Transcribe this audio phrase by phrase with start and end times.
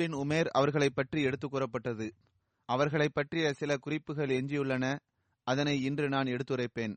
[0.00, 2.06] பின் உமேர் அவர்களை பற்றி எடுத்துக் கூறப்பட்டது.
[2.68, 4.84] அவர்களை பற்றிய சில குறிப்புகள் எஞ்சியுள்ளன.
[5.46, 6.94] அதனை இன்று நான் எடுத்துரைப்பேன்.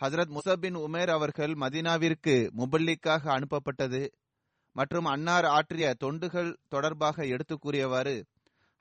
[0.00, 4.00] ஹசரத் முசபின் உமேர் அவர்கள் மதினாவிற்கு முபல்லிக்காக அனுப்பப்பட்டது
[4.76, 8.16] மற்றும் அன்னார் ஆற்றிய தொண்டுகள் தொடர்பாக எடுத்துக் கூறியவாறு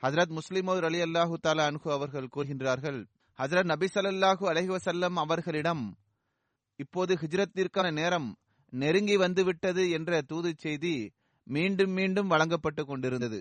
[0.04, 3.00] ஹசரத் முஸ்லிமோர் அலி அல்லாஹு தாலா அன்ஹு அவர்கள் கூறுகின்றார்கள்
[3.38, 5.84] ஹசரத் நபி சல்லாஹூ அலஹி வசல்லம் அவர்களிடம்
[6.76, 8.30] இப்போது ஹிஜ்ரத்திற்கான நேரம்
[8.74, 10.96] நெருங்கி வந்துவிட்டது என்ற தூது செய்தி
[11.52, 13.40] மீண்டும் மீண்டும் வழங்கப்பட்டு கொண்டிருந்தது.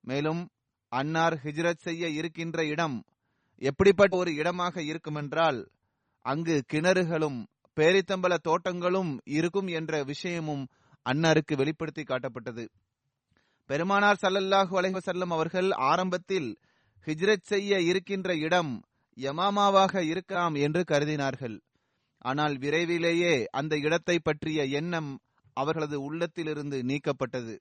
[0.00, 0.42] மேலும்
[0.88, 2.96] அன்னார் ஹிஜ்ரத் செய்ய இருக்கின்ற இடம்
[3.62, 5.66] எப்படிப்பட்ட ஒரு இடமாக இருக்குமென்றால்
[6.24, 7.38] அங்கு கிணறுகளும்
[7.76, 10.64] பேரித்தம்பல தோட்டங்களும் இருக்கும் என்ற விஷயமும்
[11.06, 12.64] அன்னாருக்கு வெளிப்படுத்தி காட்டப்பட்டது.
[13.70, 16.50] பெருமானார் சல்லல்லாஹு அலைவசல்லம் அவர்கள் ஆரம்பத்தில்
[17.06, 18.72] ஹிஜ்ரத் செய்ய இருக்கின்ற இடம்
[19.16, 21.56] யமாமாவாக இருக்கலாம் என்று கருதினார்கள்.
[22.18, 25.10] ஆனால் விரைவிலேயே அந்த இடத்தை பற்றிய எண்ணம்
[25.54, 27.54] அவர்களது உள்ளத்திலிருந்து நீக்கப்பட்டது.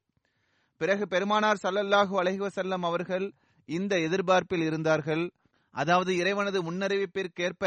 [0.82, 3.26] பிறகு பெருமானார் சல்லல்லாஹு அலஹிவசல்லம் அவர்கள்
[3.70, 5.24] இந்த எதிர்பார்ப்பில் இருந்தார்கள்.
[5.76, 7.64] அதாவது இறைவனது முன்னறிவிப்பிற்கேற்ப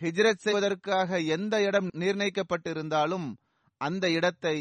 [0.00, 3.26] ஹிஜ்ரத் செய்வதற்காக எந்த இடம் நிர்ணயிக்கப்பட்டிருந்தாலும்
[3.80, 4.56] அந்த இடத்தை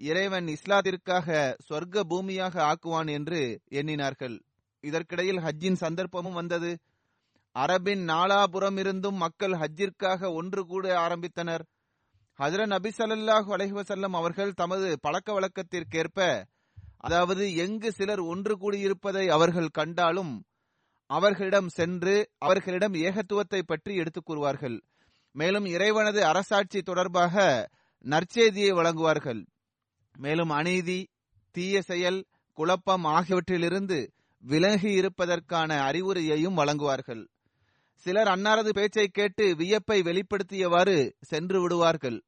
[0.00, 1.28] இறைவன் இஸ்லாத்திற்காக
[1.68, 3.40] சொர்க்க பூமியாக ஆக்குவான் என்று
[3.70, 4.36] எண்ணினார்கள்.
[4.84, 6.70] இதற்கிடையில் ஹஜ்ஜின் சந்தர்ப்பமும் வந்தது.
[7.56, 11.64] அரபின் நாலாபுறம் இருந்தும் மக்கள் ஹஜ்ஜிற்காக ஒன்று கூட ஆரம்பித்தனர்.
[12.42, 16.44] ஹசர நபி சல்லாஹூ அலஹிவசல்லம் அவர்கள் தமது பழக்க வழக்கத்திற்கேற்ப
[16.96, 20.44] அதாவது எங்கு சிலர் ஒன்று கூடியிருப்பதை அவர்கள் கண்டாலும்
[21.06, 24.80] அவர்களிடம் சென்று அவர்களிடம் ஏகத்துவத்தை பற்றி எடுத்துக் கூறுவார்கள்.
[25.32, 27.68] மேலும் இறைவனது அரசாட்சி தொடர்பாக
[28.04, 29.46] நற்செய்தியை வழங்குவார்கள்.
[30.18, 31.08] மேலும் அநீதி
[31.50, 34.08] தீய செயல் குழப்பம் ஆகியவற்றிலிருந்து
[34.38, 37.28] விலகி இருப்பதற்கான அறிவுரையையும் வழங்குவார்கள்.
[38.04, 42.18] சிலர் அன்னாரது பேச்சை கேட்டு வியப்பை வெளிப்படுத்தியவாறு சென்று விடுவார்கள்.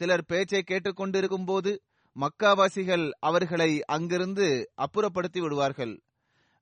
[0.00, 1.82] சிலர் பேச்சை கேட்டுக்கொண்டிருக்கும் போது
[2.16, 5.94] மக்காவாசிகள் அவர்களை அங்கிருந்து அப்புறப்படுத்தி விடுவார்கள்.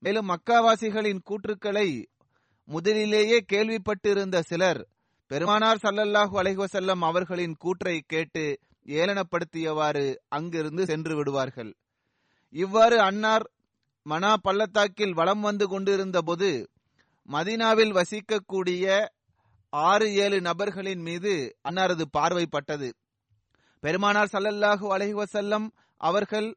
[0.02, 1.88] மேலும் மக்காவாசிகளின் கூற்றுக்களை
[2.68, 4.80] முதலிலேயே கேள்விப்பட்டிருந்த சிலர்
[5.30, 8.44] பெருமானார் சல்லல்லாஹு அலைஹசல்லம் அவர்களின் கூற்றை கேட்டு
[8.86, 11.72] ஏளனப்படுத்தியவாறு அங்கிருந்து சென்று விடுவார்கள்.
[12.54, 13.46] இவ்வாறு அன்னார்
[14.06, 16.50] மனா பள்ளத்தாக்கில் வலம் வந்து கொண்டிருந்த போது
[17.28, 18.84] மதினாவில் வசிக்கக்கூடிய
[19.72, 21.32] ஆறு ஏழு நபர்களின் மீது
[21.68, 22.88] அன்னாரது பார்வைப்பட்டது.
[23.80, 25.66] பெருமானார் சல்லல்லாஹு அலைஹி வஸல்லம்
[26.00, 26.48] அவர்கள்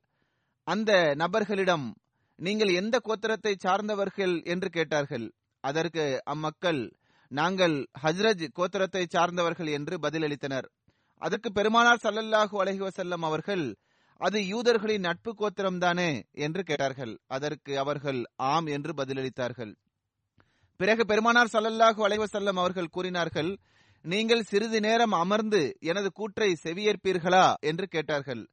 [0.67, 1.87] அந்த நபர்களிடம்
[2.39, 4.41] நீங்கள் எந்த கோத்திரத்தை சார்ந்தவர்கள்?
[4.43, 5.25] என்று கேட்டார்கள்.
[5.63, 6.81] அதற்கு அம்மக்கள்
[7.31, 10.67] நாங்கள் ஹஜ்ரஜ் கோத்திரத்தை சார்ந்தவர்கள் என்று பதிலளித்தனர்.
[11.21, 13.65] அதற்கு பெருமானார் சல்லல்லாஹு அலைஹி வஸல்லம் அவர்கள்
[14.21, 16.09] அது யூதர்களின் நட்பு கோத்திரம்தானே?
[16.31, 17.13] என்று கேட்டார்கள்.
[17.27, 19.71] அதற்கு அவர்கள் ஆம் என்று பதிலளித்தார்கள்.
[20.75, 23.57] பிறகு பெருமானார் சல்லல்லாஹு அலைவசல்லம் அவர்கள் கூறினார்கள்
[24.01, 27.53] நீங்கள் சிறிது நேரம் அமர்ந்து எனது கூற்றை செவியேற்பீர்களா?
[27.59, 28.49] என்று கேட்டார்கள்.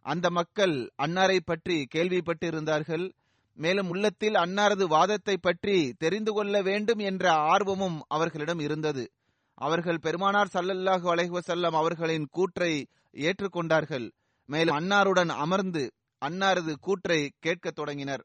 [0.00, 3.12] அந்த மக்கள் அன்னாரை பற்றி கேள்விப்பட்டிருந்தார்கள்.
[3.54, 9.12] மேலும் உள்ளத்தில் அன்னாரது வாதத்தை பற்றி தெரிந்து கொள்ள வேண்டும் என்ற ஆர்வமும் அவர்களிடம் இருந்தது.
[9.54, 14.10] அவர்கள் பெருமானார் சல்லல்லாஹு அலைஹுவசல்லம் அவர்களின் கூற்றை ஏற்றுக்கொண்டார்கள்.
[14.46, 15.92] மேலும் அன்னாருடன் அமர்ந்து
[16.22, 18.24] அன்னாரது கூற்றை கேட்கத் தொடங்கினர்.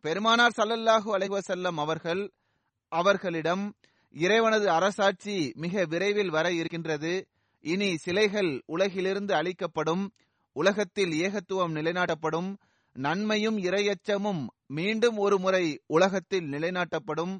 [0.00, 2.32] பெருமானார் சல்லல்லாஹு அலைஹுவசல்லம் அவர்கள்
[2.92, 3.64] அவர்களிடம்
[4.14, 7.12] இறைவனது அரசாட்சி மிக விரைவில் வர இருக்கின்றது.
[7.64, 10.04] இனி சிலைகள் உலகிலிருந்து அழிக்கப்படும்
[10.52, 12.50] உலகத்தில் ஏகத்துவம் நிலைநாட்டப்படும்
[12.96, 17.34] நன்மையும் இரையச்சமும் மீண்டும் ஒரு முறை உலகத்தில் நிலைநாட்டப்படும்.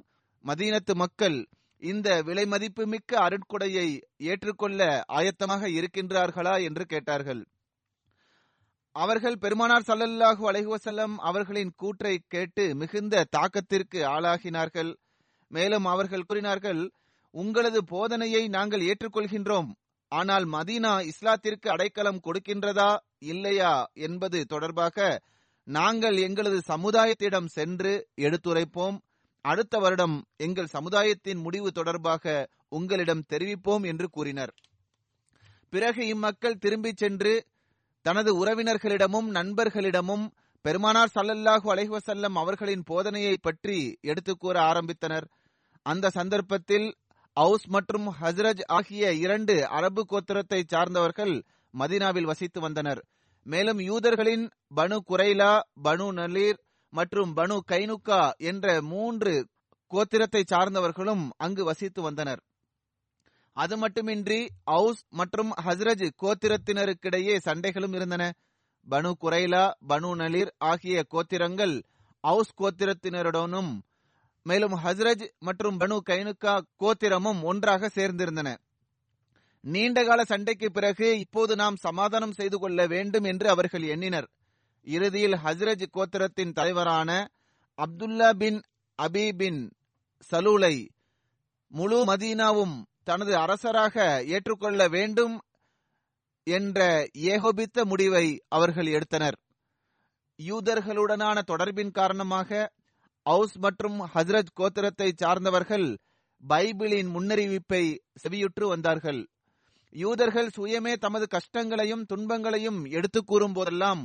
[0.44, 1.38] மதீனத்து மக்கள்
[1.82, 7.42] இந்த விலைமதிப்புமிக்க அருட்கொடையை ஏற்றுக்கொள்ள ஆயத்தமாக இருக்கின்றார்களா என்று கேட்டார்கள்.
[8.94, 14.90] அவர்கள் பெருமானார் சல்லல்லாஹு அலைஹுவசல்லம் அவர்களின் கூற்றை கேட்டு மிகுந்த தாக்கத்திற்கு ஆளாகினார்கள்.
[15.48, 16.90] மேலும் அவர்கள் கூறினார்கள்
[17.30, 19.72] உங்களது போதனையை நாங்கள் ஏற்றுக்கொள்கின்றோம்.
[20.08, 25.22] ஆனால் மதீனா இஸ்லாத்திற்கு அடைக்கலம் கொடுக்கின்றதா இல்லையா என்பது தொடர்பாக
[25.64, 28.98] நாங்கள் எங்களது சமுதாயத்திடம் சென்று எடுத்துரைப்போம்.
[29.40, 34.54] அடுத்த வருடம் எங்கள் சமுதாயத்தின் முடிவு தொடர்பாக உங்களிடம் தெரிவிப்போம் என்று கூறினர்.
[35.70, 37.46] பிறகு இம்மக்கள் திரும்பிச் சென்று
[38.02, 40.30] தனது உறவினர்களிடமும் நண்பர்களிடமும்
[40.60, 45.28] பெருமானார் சல்லல்லாஹு அலைஹுவசல்லம் அவர்களின் போதனையை பற்றி எடுத்துக் கூற ஆரம்பித்தனர்.
[45.90, 46.88] அந்த சந்தர்ப்பத்தில்
[47.36, 51.34] அவுஸ் மற்றும் ஹஸ்ரஜ் ஆகிய இரண்டு அரபு கோத்திரத்தை சார்ந்தவர்கள்
[51.74, 53.00] மதீனாவில் வசித்து வந்தனர்.
[53.46, 54.44] மேலும் யூதர்களின்
[54.76, 55.52] பனு குரைலா
[55.84, 56.58] பனு நலீர்
[56.92, 58.20] மற்றும் பனு கைனுக்கா
[58.50, 59.34] என்ற மூன்று
[59.90, 62.40] கோத்திரத்தை சார்ந்தவர்களும் அங்கு வசித்து வந்தனர்.
[63.56, 64.40] அது மட்டுமின்றி
[64.76, 68.24] அவுஸ் மற்றும் ஹஸ்ரஜ் கோத்திரத்தினருக்கிடையே சண்டைகளும் இருந்தன.
[68.86, 71.76] பனு குரைலா பனு நலீர் ஆகிய கோத்திரங்கள்
[72.24, 73.72] அவுஸ் கோத்திரத்தினருடனும்
[74.48, 78.48] மேலும் ஹஸ்ரஜ் மற்றும் பனு கைனுக்கா கோத்திரமும் ஒன்றாக சேர்ந்திருந்தன.
[79.64, 84.28] நீண்டகால சண்டைக்கு பிறகு இப்போது நாம் சமாதானம் செய்து கொள்ள வேண்டும் என்று அவர்கள் எண்ணினர்.
[84.86, 87.10] இறுதியில் ஹஸ்ரஜ் கோத்திரத்தின் தலைவரான
[87.78, 88.60] அப்துல்லா பின்
[88.98, 89.60] அபி பின்
[90.30, 90.76] சலூலை
[91.72, 92.76] முழு மதீனாவும்
[93.08, 93.96] தனது அரசராக
[94.34, 95.34] ஏற்றுக்கொள்ள வேண்டும்
[96.46, 96.80] என்ற
[97.32, 99.36] ஏகோபித்த முடிவை அவர்கள் எடுத்தனர்.
[100.38, 102.50] யூதர்களுடனான தொடர்பின் காரணமாக
[103.30, 105.88] அவுஸ் மற்றும் ஹஸ்ரத் கோத்திரத்தை சார்ந்தவர்கள்
[106.42, 107.84] பைபிளின் முன்னறிவிப்பை
[108.22, 109.20] செவியுற்று வந்தார்கள்.
[109.92, 114.02] யூதர்கள் சுயமே தமது கஷ்டங்களையும் துன்பங்களையும் எடுத்து கூறும் போதெல்லாம்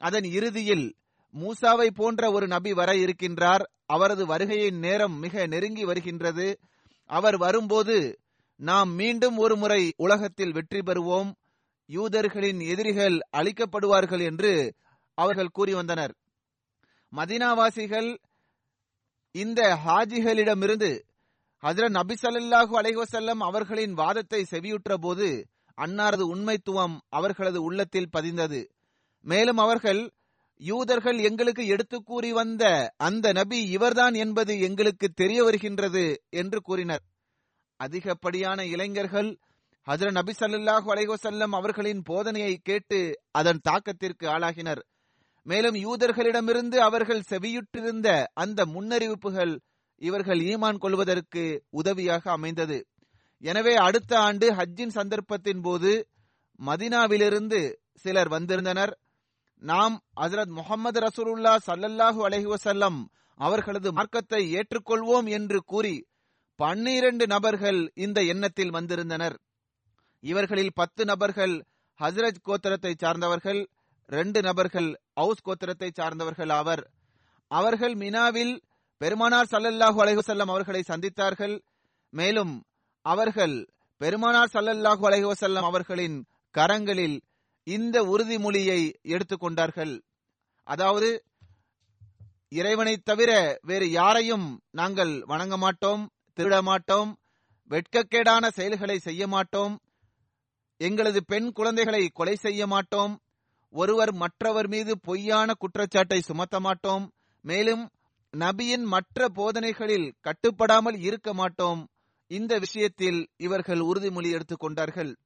[0.00, 0.86] அதன் இறுதியில்
[1.34, 3.64] மூசாவை போன்ற ஒரு நபி வர இருக்கின்றார்.
[3.86, 6.48] அவரது வருகையின் நேரம் மிக நெருங்கி வருகின்றது.
[7.10, 7.96] அவர் வரும்போது
[8.60, 11.30] நாம் மீண்டும் ஒரு முறை உலகத்தில் வெற்றி பெறுவோம்.
[11.88, 14.52] யூதர்களின் எதிரிகள் அழிக்கப்படுவார்கள் என்று
[15.18, 16.12] அவர்கள் கூறி வந்தனர்.
[17.12, 18.10] மதினாவாசிகள்
[19.32, 20.90] இந்த ஹாஜிகளிடமிருந்து
[21.62, 25.48] ஹஜரத் நபி சல்லாஹூ அலைஹசல்லம் அவர்களின் வாதத்தை செவியுற்ற போது
[25.78, 28.60] அன்னாரது உண்மைத்துவம் அவர்களது உள்ளத்தில் பதிந்தது.
[29.20, 30.12] மேலும் அவர்கள்
[30.60, 37.02] யூதர்கள் எங்களுக்கு எடுத்து கூறி வந்த அந்த நபி இவர்தான் என்பது எங்களுக்கு தெரிய வருகின்றது என்று கூறினர்.
[37.76, 39.38] அதிகப்படியான இளைஞர்கள்
[39.86, 44.82] ஹஜரத் நபி சல்லாஹூ அலைஹசல்லம் அவர்களின் போதனையை கேட்டு அதன் தாக்கத்திற்கு ஆளாகினர்.
[45.46, 49.54] மேலும் யூதர்களிடமிருந்து அவர்கள் செவியுற்றிருந்த அந்த முன்னறிவிப்புகள்
[50.00, 52.78] இவர்கள் ஈமான் கொள்வதற்கு உதவியாக அமைந்தது.
[53.42, 55.92] எனவே அடுத்த ஆண்டு ஹஜ்ஜின் சந்தர்ப்பத்தின் போது
[56.60, 57.60] மதினாவிலிருந்து
[57.94, 58.92] சிலர் வந்திருந்தனர்.
[59.62, 62.98] நாம் ஹசரத் முகமது ரசூலுல்லா சல்லல்லாஹு அலைஹி வசல்லம்
[63.40, 65.96] அவர்களது மார்க்கத்தை ஏற்றுக்கொள்வோம் என்று கூறி
[66.58, 69.36] பன்னிரண்டு நபர்கள் இந்த எண்ணத்தில் வந்திருந்தனர்.
[70.22, 71.54] இவர்களில் பத்து நபர்கள்
[72.00, 73.60] ஹசரத் கோத்தரத்தை சார்ந்தவர்கள்
[74.10, 76.82] ரெண்டு நபர்கள் அவுஸ் கோத்திரத்தை சார்ந்தவர்கள் ஆவர்.
[77.50, 78.54] அவர்கள் மினாவில்
[79.00, 81.56] பெருமானார் சல்லல்லாஹு அலைஹி அவர்களை சந்தித்தார்கள்.
[82.12, 82.54] மேலும்
[83.04, 83.56] அவர்கள்
[84.00, 85.26] பெருமானார் சல்லல்லாஹு அலைஹி
[85.70, 86.18] அவர்களின்
[86.54, 87.18] கரங்களில்
[87.66, 88.80] இந்த உறுதிமொழியை
[89.14, 89.94] எடுத்துக்கொண்டார்கள்
[90.66, 91.08] அதாவது
[92.52, 93.30] இறைவனை தவிர
[93.62, 96.02] வேறு யாரையும் நாங்கள் வணங்க மாட்டோம்
[96.38, 97.10] திருட மாட்டோம்
[97.70, 99.74] வெட்கக்கேடான செயல்களை செய்ய மாட்டோம்
[100.80, 103.14] எங்களது பெண் குழந்தைகளை கொலை செய்ய மாட்டோம்
[103.72, 107.90] ஒருவர் மற்றவர் மீது பொய்யான குற்றச்சாட்டை சுமத்த மாட்டோம் மேலும்
[108.36, 111.88] நபியின் மற்ற போதனைகளில் கட்டுப்படாமல் இருக்க மாட்டோம்.
[112.26, 115.16] இந்த விஷயத்தில் இவர்கள் உறுதிமொழி எடுத்துக் கொண்டார்கள்.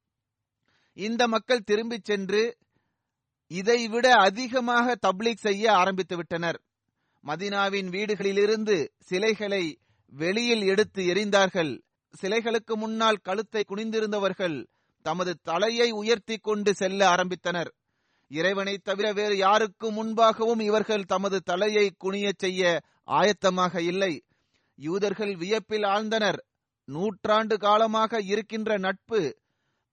[0.93, 2.57] இந்த மக்கள் திரும்பிச் சென்று
[3.47, 6.61] இதைவிட அதிகமாக தப்லீக் செய்ய ஆரம்பித்து விட்டனர்.
[7.27, 11.81] மதினாவின் வீடுகளிலிருந்து சிலைகளை வெளியில் எடுத்து எரிந்தார்கள்
[12.21, 14.67] சிலைகளுக்கு முன்னால் கழுத்தை குனிந்திருந்தவர்கள்
[15.01, 17.71] தமது தலையை உயர்த்தி கொண்டு செல்ல ஆரம்பித்தனர்.
[18.27, 24.23] இறைவனைத் தவிர வேறு யாருக்கு முன்பாகவும் இவர்கள் தமது தலையை குனியச் செய்ய ஆயத்தமாக இல்லை.
[24.75, 26.37] யூதர்கள் வியப்பில் ஆழ்ந்தனர்.
[26.85, 29.37] நூற்றாண்டு காலமாக இருக்கின்ற நட்பு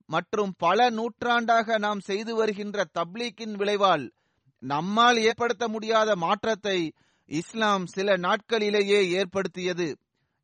[0.07, 4.13] மற்றும் பல நூற்றாண்டாக நாம் செய்து வருகின்ற தப்லீக்கின் விளைவால்
[4.59, 6.93] நம்மால் ஏற்படுத்த முடியாத மாற்றத்தை
[7.27, 9.97] இஸ்லாம் சில நாட்களிலேயே ஏற்படுத்தியது.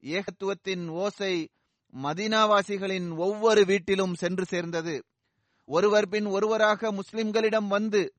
[0.03, 1.49] ஏகத்துவத்தின் ஓசை
[2.03, 5.03] மதினாவாசிகளின் ஒவ்வொரு வீட்டிலும் சென்று சேர்ந்தது.
[5.69, 8.15] ஒருவர் பின் ஒருவராக முஸ்லிம்களிடம் வந்து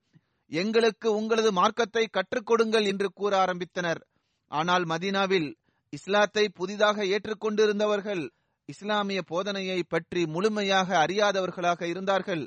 [0.52, 4.02] எங்களுக்கு உங்களது மார்க்கத்தை கற்றுக் கொடுங்கள் என்று கூற ஆரம்பித்தனர்.
[4.48, 5.50] ஆனால் மதீனாவில்
[5.90, 8.24] இஸ்லாத்தை புதிதாக ஏற்றுக்கொண்டிருந்தவர்கள்
[8.66, 12.44] இஸ்லாமிய போதனையை பற்றி முழுமையாக அறியாதவர்களாக இருந்தார்கள்.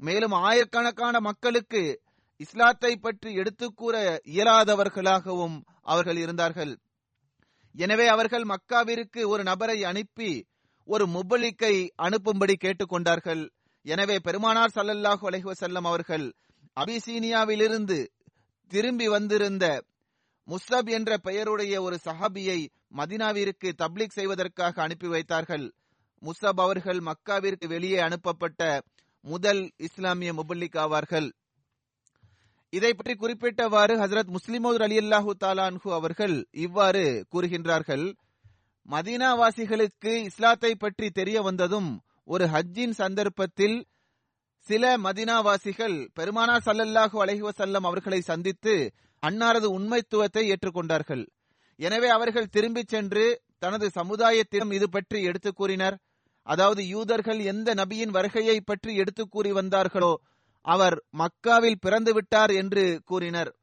[0.00, 1.82] மேலும் ஆயிரக்கணக்கான மக்களுக்கு
[2.36, 6.72] இஸ்லாத்தை பற்றி எடுத்துக்கூற இயலாதவர்களாகவும் அவர்கள் இருந்தார்கள்.
[7.74, 10.30] எனவே அவர்கள் மக்காவிற்கு ஒரு நபரை அனுப்பி
[10.88, 13.42] ஒரு முபலிக்கை அனுப்பும்படி கேட்டுக்கொண்டார்கள்.
[13.86, 16.26] எனவே பெருமானார் சல்லல்லாஹு அலஹி வசல்லம் அவர்கள்
[16.76, 17.98] அபிசீனியாவிலிருந்து
[18.72, 19.64] திரும்பி வந்திருந்த
[20.48, 22.58] முஸ்தப் என்ற பெயருடைய ஒரு சஹாபியை
[22.98, 25.66] மதினாவிற்கு தப்லீக் செய்வதற்காக அனுப்பி வைத்தார்கள்.
[26.22, 28.60] முஸ்தப் அவர்கள் மக்காவிற்கு வெளியே அனுப்பப்பட்ட
[29.24, 31.28] முதல் இஸ்லாமிய முபல்லிக் ஆவார்கள்.
[32.72, 38.06] இதை பற்றி குறிப்பிட்டவாறு ஹசரத் முஸ்லிமோர் அலி அல்லாஹு தாலான்ஹு அவர்கள் இவ்வாறு கூறுகின்றார்கள்.
[38.88, 41.90] மதீனாவாசிகளுக்கு இஸ்லாத்தை பற்றி தெரிய வந்ததும்
[42.28, 43.86] ஒரு ஹஜ்ஜின் சந்தர்ப்பத்தில்
[44.58, 48.92] சில மதினாவாசிகள் பெருமானார் சல்லல்லாஹு அலைஹி வஸல்லம் அவர்களை சந்தித்து
[49.26, 51.26] அன்னாரது உண்மைத்துவத்தை ஏற்றுக்கொண்டார்கள்.
[51.76, 55.98] எனவே அவர்கள் திரும்பிச் சென்று தனது சமுதாயத்திடம் இது பற்றி எடுத்துக் கூறினர்.
[56.42, 60.14] அதாவது யூதர்கள் எந்த நபியின் வருகையை பற்றி எடுத்துக் கூறி வந்தார்களோ
[60.60, 63.54] அவர் மக்காவில் பிறந்து விட்டார் என்று கூறினர்.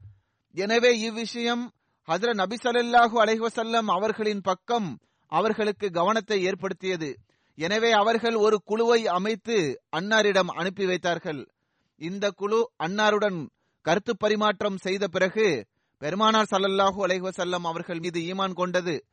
[0.51, 1.69] எனவே இவ்விஷயம்
[2.07, 7.19] ஹசர நபி ஸல்லல்லாஹு அலைஹி அவர்களின் பக்கம் அவர்களுக்கு கவனத்தை ஏற்படுத்தியது.
[7.55, 11.49] எனவே அவர்கள் ஒரு குழுவை அமைத்து அன்னாரிடம் அனுப்பி வைத்தார்கள்.
[11.97, 13.47] இந்த குழு அன்னாருடன்
[13.81, 15.67] கருத்து பரிமாற்றம் செய்த பிறகு
[15.97, 19.05] பெருமானார் சல்லல்லாஹு அலைஹசல்லம் அவர்கள் மீது ஈமான் கொண்டது.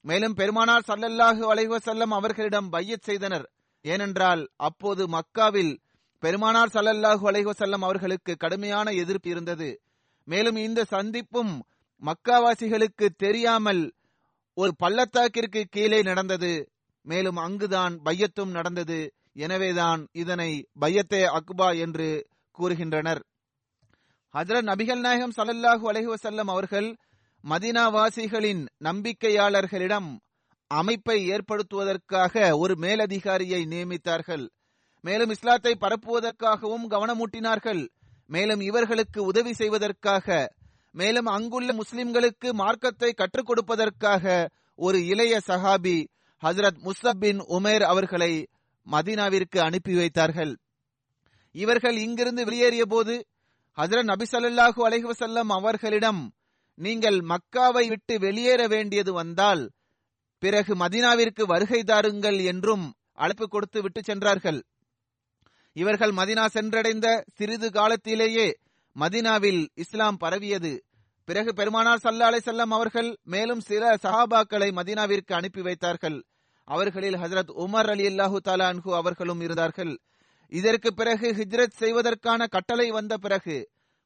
[0.00, 3.50] மேலும் பெருமானார் சல்லல்லாஹு அலைஹசல்லம் அவர்களிடம் பையத் செய்தனர்.
[3.82, 5.78] ஏனென்றால் அப்போது மக்காவில்
[6.18, 9.80] பெருமானார் சல்லல்லாஹு அலைஹசல்லம் அவர்களுக்கு கடுமையான எதிர்ப்பு இருந்தது.
[10.24, 11.62] மேலும் இந்த சந்திப்பும்
[12.02, 13.94] மக்காவாசிகளுக்கு தெரியாமல்
[14.54, 16.70] ஒரு பள்ளத்தாக்கிற்கு கீழே நடந்தது.
[17.06, 18.98] மேலும் அங்குதான் பையத்தும் நடந்தது.
[19.32, 22.08] எனவேதான் இதனை பையத்தே அக்பா என்று
[22.58, 23.20] கூறுகின்றனர்.
[24.32, 26.88] ஹஜரத் நபிகள் நாயகம் சல்லல்லாஹு அலைஹி வஸல்லம் அவர்கள்
[27.44, 30.08] மதினாவாசிகளின் நம்பிக்கையாளர்களிடம்
[30.70, 34.44] அமைப்பை ஏற்படுத்துவதற்காக ஒரு மேலதிகாரியை நியமித்தார்கள்.
[35.00, 37.82] மேலும் இஸ்லாத்தை பரப்புவதற்காகவும் கவனமூட்டினார்கள்.
[38.26, 40.54] மேலும் இவர்களுக்கு உதவி செய்வதற்காக
[40.92, 44.24] மேலும் அங்குள்ள முஸ்லிம்களுக்கு மார்க்கத்தை கற்றுக் கொடுப்பதற்காக
[44.78, 45.98] ஒரு இளைய சஹாபி
[46.44, 48.48] ஹசரத் முஸ்தப் பின் உமேர் அவர்களை
[48.90, 50.58] மதீனாவிற்கு அனுப்பி வைத்தார்கள்.
[51.52, 53.26] இவர்கள் இங்கிருந்து வெளியேறிய போது
[53.76, 56.32] ஹசரத் நபி ஸல்லல்லாஹு அவர்களிடம்
[56.74, 59.70] நீங்கள் மக்காவை விட்டு வெளியேற வேண்டியது வந்தால்
[60.38, 64.64] பிறகு மதீனாவிற்கு வருகை தாருங்கள் என்றும் அழைப்பு கொடுத்து விட்டு சென்றார்கள்.
[65.72, 68.58] இவர்கள் மதினா சென்றடைந்த சிறிது காலத்திலேயே
[68.96, 70.84] மதினாவில் இஸ்லாம் பரவியது.
[71.26, 76.18] பிறகு பெருமானார் சல்லா அலை செல்லம் அவர்கள் மேலும் சில சஹாபாக்களை மதீனாவிற்கு அனுப்பி வைத்தார்கள்.
[76.64, 79.92] அவர்களில் ஹசரத் உமர் அலி அல்லாஹு தாலான்ஹு அவர்களும் இருந்தார்கள்.
[80.52, 83.56] இதற்கு பிறகு ஹிஜ்ரத் செய்வதற்கான கட்டளை வந்த பிறகு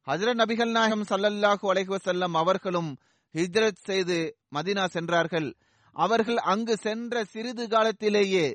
[0.06, 2.90] ஹசரத் நபிகள் நாயகம் சல்லல்லாஹு அலைஹி செல்லம் அவர்களும்
[3.34, 4.18] ஹிஜ்ரத் செய்து
[4.54, 5.48] மதினா சென்றார்கள்.
[5.96, 8.46] அவர்கள் அங்கு சென்ற சிறிது காலத்திலேயே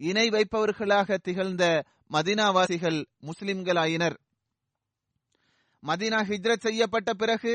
[0.00, 1.64] இணை வைப்பவர்களாக திகழ்ந்த
[2.12, 4.16] மதினாவாசிகள் முஸ்லிம்களாயினர்.
[5.82, 7.52] மதினா ஹிஜ்ரத் செய்யப்பட்ட பிறகு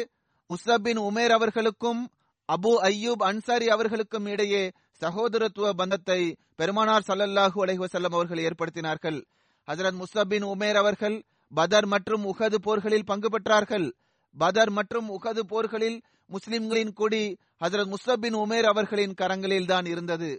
[0.51, 2.01] முஸ்தபின் உமேர் அவர்களுக்கும்
[2.49, 4.63] அபு ஐயூப் அன்சாரி அவர்களுக்கும் இடையே
[5.01, 6.21] சகோதரத்துவ பந்தத்தை
[6.55, 9.19] பெருமானார் சல்லல்லாஹு அலைஹசல்லம் அவர்கள் ஏற்படுத்தினார்கள்.
[9.67, 11.17] ஹசரத் முஸ்தபின் உமேர் அவர்கள்
[11.51, 13.87] பதர் மற்றும் உகது போர்களில் பங்கு பெற்றார்கள்.
[14.35, 17.23] பதர் மற்றும் உகது போர்களில் முஸ்லிம்களின் கொடி
[17.63, 20.31] ஹசரத் முஸ்தபின் உமேர் அவர்களின் கரங்களில் தான் இருந்தது.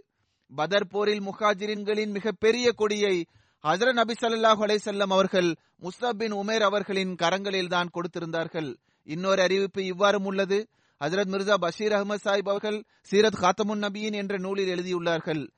[0.51, 3.15] பதர் போரில் முஹாஜிரின்களின் மிகப்பெரிய கொடியை
[3.63, 5.49] ஹசரத் நபி ஸல்லல்லாஹு அலைசல்லம் அவர்கள்
[5.81, 8.71] முஸ்தபின் உமேர் அவர்களின் கரங்களில் தான் கொடுத்திருந்தார்கள்.
[9.03, 10.67] இன்னொரு அறிவிப்பு இவ்வாறும் உள்ளது.
[10.99, 15.49] ஹசரத் மிர்சா பஷீர் அகமது சாஹிப் அவர்கள் சீரத் காத்தமுன் நபியின் என்ற நூலில் எழுதியுள்ளார்கள்.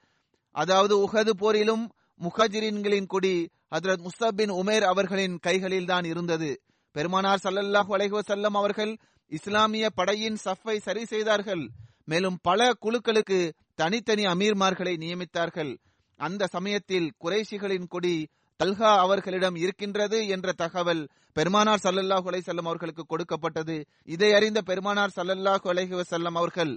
[0.52, 6.62] அதாவது உஹது போரிலும் முஹஜிரின்களின் கொடி ஹசரத் முஸ்தபின் உமேர் அவர்களின் கைகளில் தான் இருந்தது.
[6.92, 8.98] பெருமானார் சல்லல்லாஹு அலைஹசல்லம் அவர்கள்
[9.28, 11.70] இஸ்லாமிய படையின் சஃப்பை சரி செய்தார்கள்.
[12.06, 15.78] மேலும் பல குழுக்களுக்கு தனித்தனி அமீர்மார்களை நியமித்தார்கள்.
[16.18, 18.28] அந்த சமயத்தில் குறைஷிகளின் கொடி
[18.60, 21.02] தல்ஹா அவர்களிடம் இருக்கின்றது என்ற தகவல்
[21.34, 23.76] பெருமானார் சல்லல்லாஹு அலைசல்லம் அவர்களுக்கு கொடுக்கப்பட்டது.
[24.06, 26.74] இதை அறிந்த பெருமானார் சல்லல்லாஹு அலைஹி வசல்லம் அவர்கள்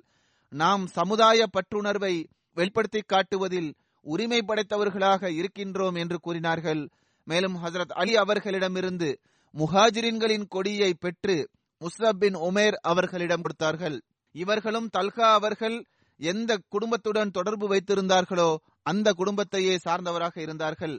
[0.53, 2.15] நாம் சமுதாய பற்றுணர்வை
[2.57, 3.71] வெளிப்படுத்தி காட்டுவதில்
[4.07, 6.83] உரிமை படைத்தவர்களாக இருக்கின்றோம் என்று கூறினார்கள்.
[7.25, 9.11] மேலும் ஹசரத் அலி அவர்களிடமிருந்து
[9.55, 11.37] முஹாஜிரின்களின் கொடியை பெற்று
[11.81, 13.97] முஸ்ரப் பின் உமேர் அவர்களிடம் கொடுத்தார்கள்.
[14.35, 15.77] இவர்களும் தல்கா அவர்கள்
[16.21, 20.97] எந்த குடும்பத்துடன் தொடர்பு வைத்திருந்தார்களோ அந்த குடும்பத்தையே சார்ந்தவராக இருந்தார்கள்.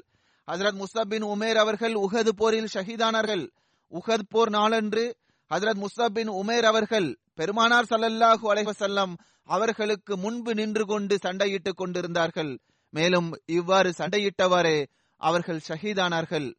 [0.49, 3.49] ஹசரத் முஸ்தப் பின் உமேர் அவர்கள் உஹது போரில் ஷஹீதானார்கள்.
[3.91, 5.17] உஹத் போர் நாளன்று
[5.53, 9.13] ஹசரத் முஸ்தப் பின் உமேர் அவர்கள் பெருமானார் சல்லல்லாஹு அலைவசல்லம்
[9.43, 12.59] அவர்களுக்கு முன்பு நின்று கொண்டு சண்டையிட்டுக் கொண்டிருந்தார்கள்.
[12.89, 16.55] மேலும் இவ்வாறு சண்டையிட்டவாறே அவர்கள் ஷஹீதானார்கள்.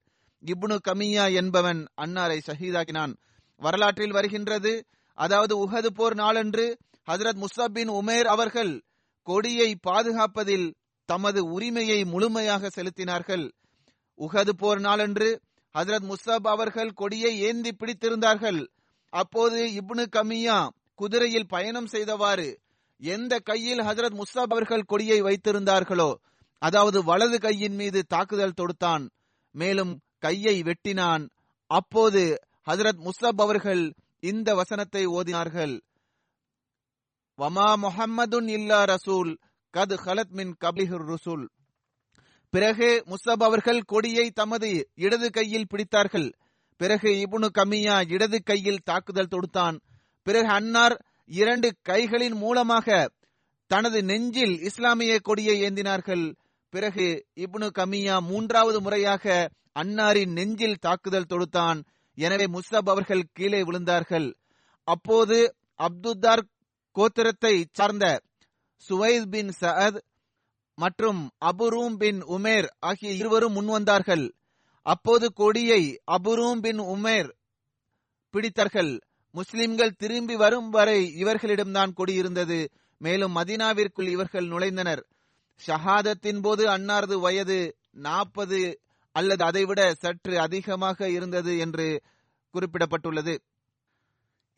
[0.46, 3.16] இப்னு கமியா என்பவன் அன்னாரை ஷஹீதாக்கினான்.
[3.56, 6.78] வரலாற்றில் வருகின்றது அதாவது உஹது போர் நாளன்று
[7.10, 8.82] ஹசரத் முஸ்தப் பின் உமேர் அவர்கள்
[9.22, 13.50] கொடியை பாதுகாப்பதில் தமது உரிமையை முழுமையாக செலுத்தினார்கள்.
[14.20, 15.28] உஹது போர் நாளன்று
[15.74, 18.60] ஹசரத் முஸ்தப் அவர்கள் கொடியை ஏந்தி பிடித்திருந்தார்கள்.
[19.12, 22.48] அப்போது இப்னு கமியா குதிரையில் பயணம் செய்தவாறு
[22.96, 26.10] எந்த கையில் ஹசரத் முஸ்தாப் அவர்கள் கொடியை வைத்திருந்தார்களோ
[26.58, 29.04] அதாவது வலது கையின் மீது தாக்குதல் தொடுத்தான்.
[29.54, 31.28] மேலும் கையை வெட்டினான்.
[31.66, 32.22] அப்போது
[32.70, 35.74] ஹசரத் முஸ்தாப் அவர்கள் இந்த வசனத்தை ஓதினார்கள்.
[37.38, 39.30] வமா முஹம்மதுன் இல்லா ரசூல்
[39.74, 41.44] கது ஹலத் மின் கபிஹுர் ரசூல்.
[42.50, 46.32] பிறகு முஸ்தப் அவர்கள் கொடியை தமது இடது கையில் பிடித்தார்கள்.
[46.76, 49.80] பிறகு இபுனு கமியா இடது கையில் தாக்குதல் தொடுத்தான்.
[50.22, 53.10] பிறகு அன்னார் இரண்டு கைகளின் மூலமாக
[53.66, 56.34] தனது நெஞ்சில் இஸ்லாமிய கொடியை ஏந்தினார்கள்.
[56.68, 61.82] பிறகு இப்னு கமியா மூன்றாவது முறையாக அன்னாரின் நெஞ்சில் தாக்குதல் தொடுத்தான்.
[62.14, 64.34] எனவே முஸ்தப் அவர்கள் கீழே விழுந்தார்கள்.
[64.84, 66.42] அப்போது அப்துத்தார்
[66.94, 68.20] கோத்திரத்தை சார்ந்த
[68.76, 70.00] சுவைத் பின் சஅத்
[70.82, 74.24] மற்றும் அபுரூம் பின் உமேர் ஆகிய இருவரும் முன்வந்தார்கள்.
[74.86, 77.30] அப்போது கொடியை அபுரூம் பின் உமேர்
[78.34, 78.92] பிடித்தார்கள்.
[79.34, 82.60] முஸ்லிம்கள் திரும்பி வரும் வரை இவர்களிடம்தான் கொடி இருந்தது.
[83.00, 85.02] மேலும் மதினாவிற்குள் இவர்கள் நுழைந்தனர்.
[85.60, 87.58] ஷஹாதத்தின் போது அன்னாரது வயது
[88.06, 88.60] நாற்பது
[89.16, 91.86] அல்லது அதைவிட சற்று அதிகமாக இருந்தது என்று
[92.54, 93.34] குறிப்பிடப்பட்டுள்ளது.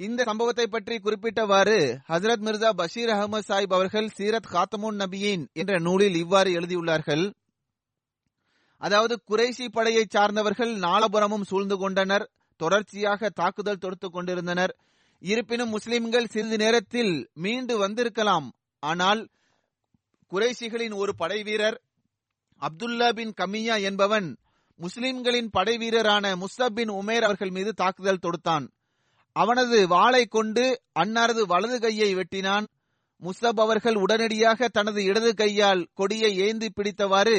[0.02, 6.14] இந்த சம்பவத்தை பற்றி குறிப்பிட்டவாறு ஹசரத் மிர்சா பஷீர் அகமது சாஹிப் அவர்கள் சீரத் காத்தமுன் நபியின் என்ற நூலில்
[6.14, 7.32] இவ்வாறு எழுதியுள்ளார்கள்.
[8.78, 14.76] அதாவது குறைசி படையை சார்ந்தவர்கள் நாலபுரமும் சூழ்ந்து கொண்டனர் தொடர்ச்சியாக தாக்குதல் தொடுத்துக் கொண்டிருந்தனர்.
[15.18, 18.52] இருப்பினும் முஸ்லிம்கள் சிறிது நேரத்தில் மீண்டு வந்திருக்கலாம்.
[18.78, 19.28] ஆனால்
[20.30, 21.82] குறைசிகளின் ஒரு படை வீரர்
[22.60, 24.36] அப்துல்லா பின் கமியா என்பவன்
[24.76, 28.66] முஸ்லிம்களின் படை வீரரான முஸ்தப் பின் உமேர் அவர்கள் மீது தாக்குதல் தொடுத்தான்.
[29.32, 30.64] அவனது வாளை கொண்டு
[30.98, 32.66] அன்னாரது வலது கையை வெட்டினான்.
[33.22, 37.38] முசப் அவர்கள் உடனடியாக தனது இடது கையால் கொடியை ஏந்தி பிடித்தவாறு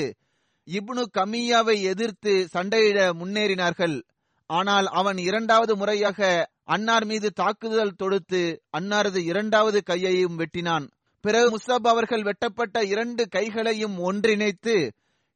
[0.67, 4.01] இப்னு கமியாவை எதிர்த்து சண்டையிட முன்னேறினார்கள்.
[4.45, 8.41] ஆனால் அவன் இரண்டாவது முறையாக அன்னார் மீது தாக்குதல் தொடுத்து
[8.77, 10.85] அன்னாரது இரண்டாவது கையையும் வெட்டினான்.
[11.21, 14.91] பிறகு முசப் அவர்கள் வெட்டப்பட்ட இரண்டு கைகளையும் ஒன்றிணைத்து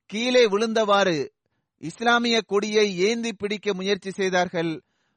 [0.06, 1.28] கீழே விழுந்தவாறு
[1.78, 4.72] இஸ்லாமிய கொடியை ஏந்தி பிடிக்க முயற்சி செய்தார்கள்.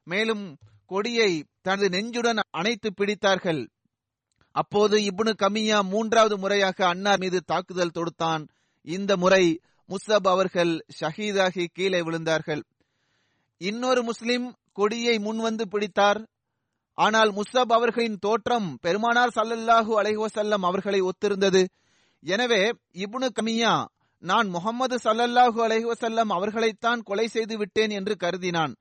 [0.07, 0.45] மேலும்
[0.91, 1.31] கொடியை
[1.63, 3.63] தனது நெஞ்சுடன் அணைத்து பிடித்தார்கள்.
[4.55, 8.45] அப்போது இப்னு கமியா மூன்றாவது முறையாக அன்னார் மீது தாக்குதல் தொடுத்தான்.
[8.87, 9.45] இந்த முறை
[9.89, 12.63] முஸ்தப் அவர்கள் ஷஹீதாகி கீழே விழுந்தார்கள்.
[13.61, 16.21] இன்னொரு முஸ்லிம் கொடியை முன்வந்து பிடித்தார்.
[16.99, 21.63] ஆனால் முஸ்தப் அவர்களின் தோற்றம் பெருமானார் சல்லல்லாஹு அலைஹசல்லம் அவர்களை ஒத்திருந்தது.
[22.23, 22.63] எனவே
[23.05, 23.75] இப்னு கமியா
[24.23, 28.73] நான் முகமது சல்லல்லாஹு அலைஹசல்லம் அவர்களைத்தான் கொலை செய்து விட்டேன் என்று கருதினான்.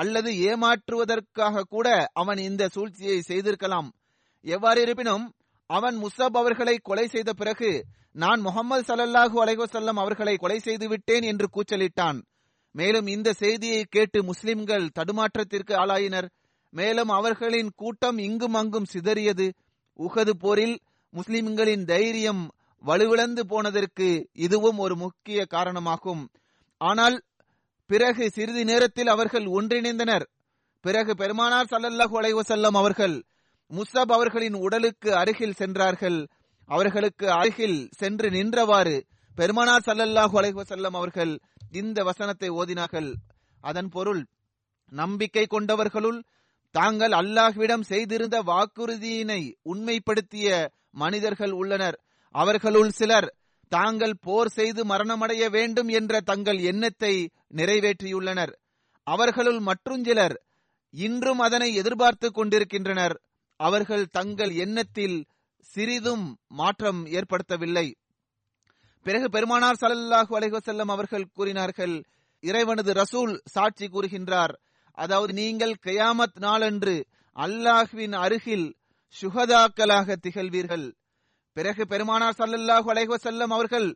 [0.00, 3.88] அல்லது ஏமாற்றுவதற்காக கூட அவன் இந்த சூழ்ச்சியை செய்திருக்கலாம்.
[4.44, 5.24] எவ்வாறு இருப்பினும்
[5.70, 7.70] அவன் முசப் அவர்களை கொலை செய்த பிறகு
[8.14, 12.18] நான் முகமது சல்லல்லாஹு அலைஹசல்லம் அவர்களை கொலை செய்து விட்டேன் என்று கூச்சலிட்டான்.
[12.74, 16.28] மேலும் இந்த செய்தியை கேட்டு முஸ்லிம்கள் தடுமாற்றத்திற்கு ஆளாயினர்.
[16.72, 19.46] மேலும் அவர்களின் கூட்டம் இங்கும் அங்கும் சிதறியது.
[19.98, 20.76] உகது போரில்
[21.12, 22.42] முஸ்லிம்களின் தைரியம்
[22.84, 26.22] வலுவிழந்து போனதற்கு இதுவும் ஒரு முக்கிய காரணமாகும்.
[26.80, 27.16] ஆனால்
[27.86, 30.24] பிறகு சிறிது நேரத்தில் அவர்கள் ஒன்றிணைந்தனர்.
[30.84, 33.16] பிறகு பெருமானார் சல்லல்லாஹு அலைவசல்லம் அவர்கள்
[33.70, 36.18] முஸ்தப் அவர்களின் உடலுக்கு அருகில் சென்றார்கள்.
[36.68, 38.96] அவர்களுக்கு அருகில் சென்று நின்றவாறு
[39.34, 41.32] பெருமானார் சல்லல்லாஹு அலைவசல்லம் அவர்கள்
[41.72, 43.10] இந்த வசனத்தை ஓதினார்கள்.
[43.60, 44.22] அதன் பொருள்
[44.92, 46.18] நம்பிக்கை கொண்டவர்களுள்
[46.74, 50.48] தாங்கள் அல்லாஹ்விடம் செய்திருந்த வாக்குறுதியினை உண்மைப்படுத்திய
[50.90, 51.96] மனிதர்கள் உள்ளனர்.
[52.34, 53.28] அவர்களுள் சிலர்
[53.68, 58.52] தாங்கள் போர் செய்து மரணமடைய வேண்டும் என்ற தங்கள் எண்ணத்தை நிறைவேற்றியுள்ளனர்.
[59.02, 60.42] அவர்களுள் மற்றும் சிலர்
[60.90, 63.20] இன்றும் அதனை எதிர்பார்த்து கொண்டிருக்கின்றனர்.
[63.56, 65.26] அவர்கள் தங்கள் எண்ணத்தில்
[65.60, 67.94] சிறிதும் மாற்றம் ஏற்படுத்தவில்லை.
[69.02, 72.04] பிறகு பெருமானார் சல்லல்லாஹு அலைஹசல்லம் அவர்கள் கூறினார்கள்
[72.40, 74.54] இறைவனது ரசூல் சாட்சி கூறுகின்றார்.
[74.92, 78.76] அதாவது நீங்கள் கயாமத் நாளன்று அல்லாஹ்வின் அருகில்
[79.20, 80.94] சுகதாக்களாக திகழ்வீர்கள்.
[81.56, 83.88] பிறகு பெருமானார் சல்லல்லாஹு அலைஹசல்லம் அவர்கள்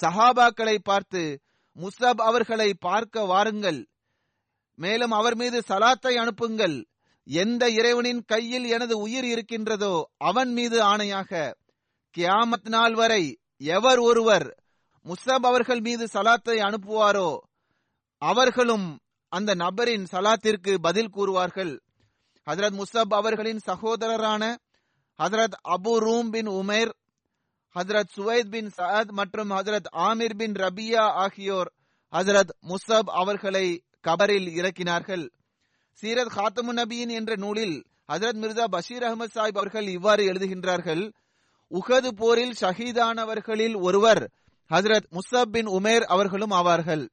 [0.00, 1.22] சஹாபாக்களை பார்த்து
[1.76, 3.80] முஸ்தப் அவர்களை பார்க்க வாருங்கள்.
[4.78, 6.76] மேலும் அவர் மீது சலாத்தை அனுப்புங்கள்.
[7.26, 9.94] எந்த இறைவனின் கையில் எனது உயிர் இருக்கின்றதோ
[10.28, 11.32] அவன் மீது ஆணையாக
[12.14, 13.24] கியாமத் நாள் வரை
[13.70, 14.46] எவர் ஒருவர்
[15.06, 17.30] முஸ்தப் அவர்கள் மீது சலாத்தை அனுப்புவாரோ
[18.22, 18.88] அவர்களும்
[19.32, 21.74] அந்த நபரின் சலாத்திற்கு பதில் கூறுவார்கள்.
[22.46, 24.44] ஹசரத் முஸ்தப் அவர்களின் சகோதரரான
[25.18, 26.92] ஹசரத் அபு ரூம் பின் உமேர்
[27.78, 31.72] ஹசரத் சுவைத் பின் சஅத் மற்றும் ஹசரத் ஆமிர் பின் ரபியா ஆகியோர்
[32.12, 35.30] ஹசரத் முசப் அவர்களை கபரில் இறக்கினார்கள்.
[36.00, 41.12] சீரத் ஹாத்தமு நபியின் என்ற நூலில் ஹசரத் மிர்சா பஷீர் அகமது சாஹிப் அவர்கள் இவ்வாறு எழுதுகின்றார்கள்.
[41.70, 44.30] உகது போரில் ஷஹீதானவர்களில் ஒருவர்
[44.70, 47.08] ஹசரத் முசப் பின் உமேர் அவர்களும் ஆவார்கள்.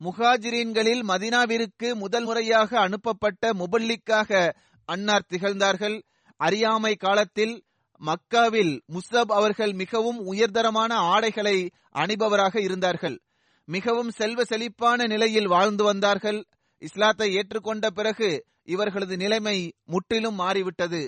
[0.00, 4.52] முஹாஜிரீன்களில் மதினாவிற்கு முதல் முறையாக அனுப்பப்பட்ட முபல்லிக்காக
[4.84, 6.02] அன்னார் திகழ்ந்தார்கள்.
[6.36, 7.64] அறியாமை காலத்தில்
[8.02, 13.16] மக்காவில் முஸ்தப் அவர்கள் மிகவும் உயர்தரமான ஆடைகளை அணிபவராக இருந்தார்கள்.
[13.68, 16.40] மிகவும் செல்வ செழிப்பான நிலையில் வாழ்ந்து வந்தார்கள்.
[16.78, 21.02] இஸ்லாத்தை ஏற்றுக்கொண்ட பிறகு இவர்களது நிலைமை முற்றிலும் மாறிவிட்டது.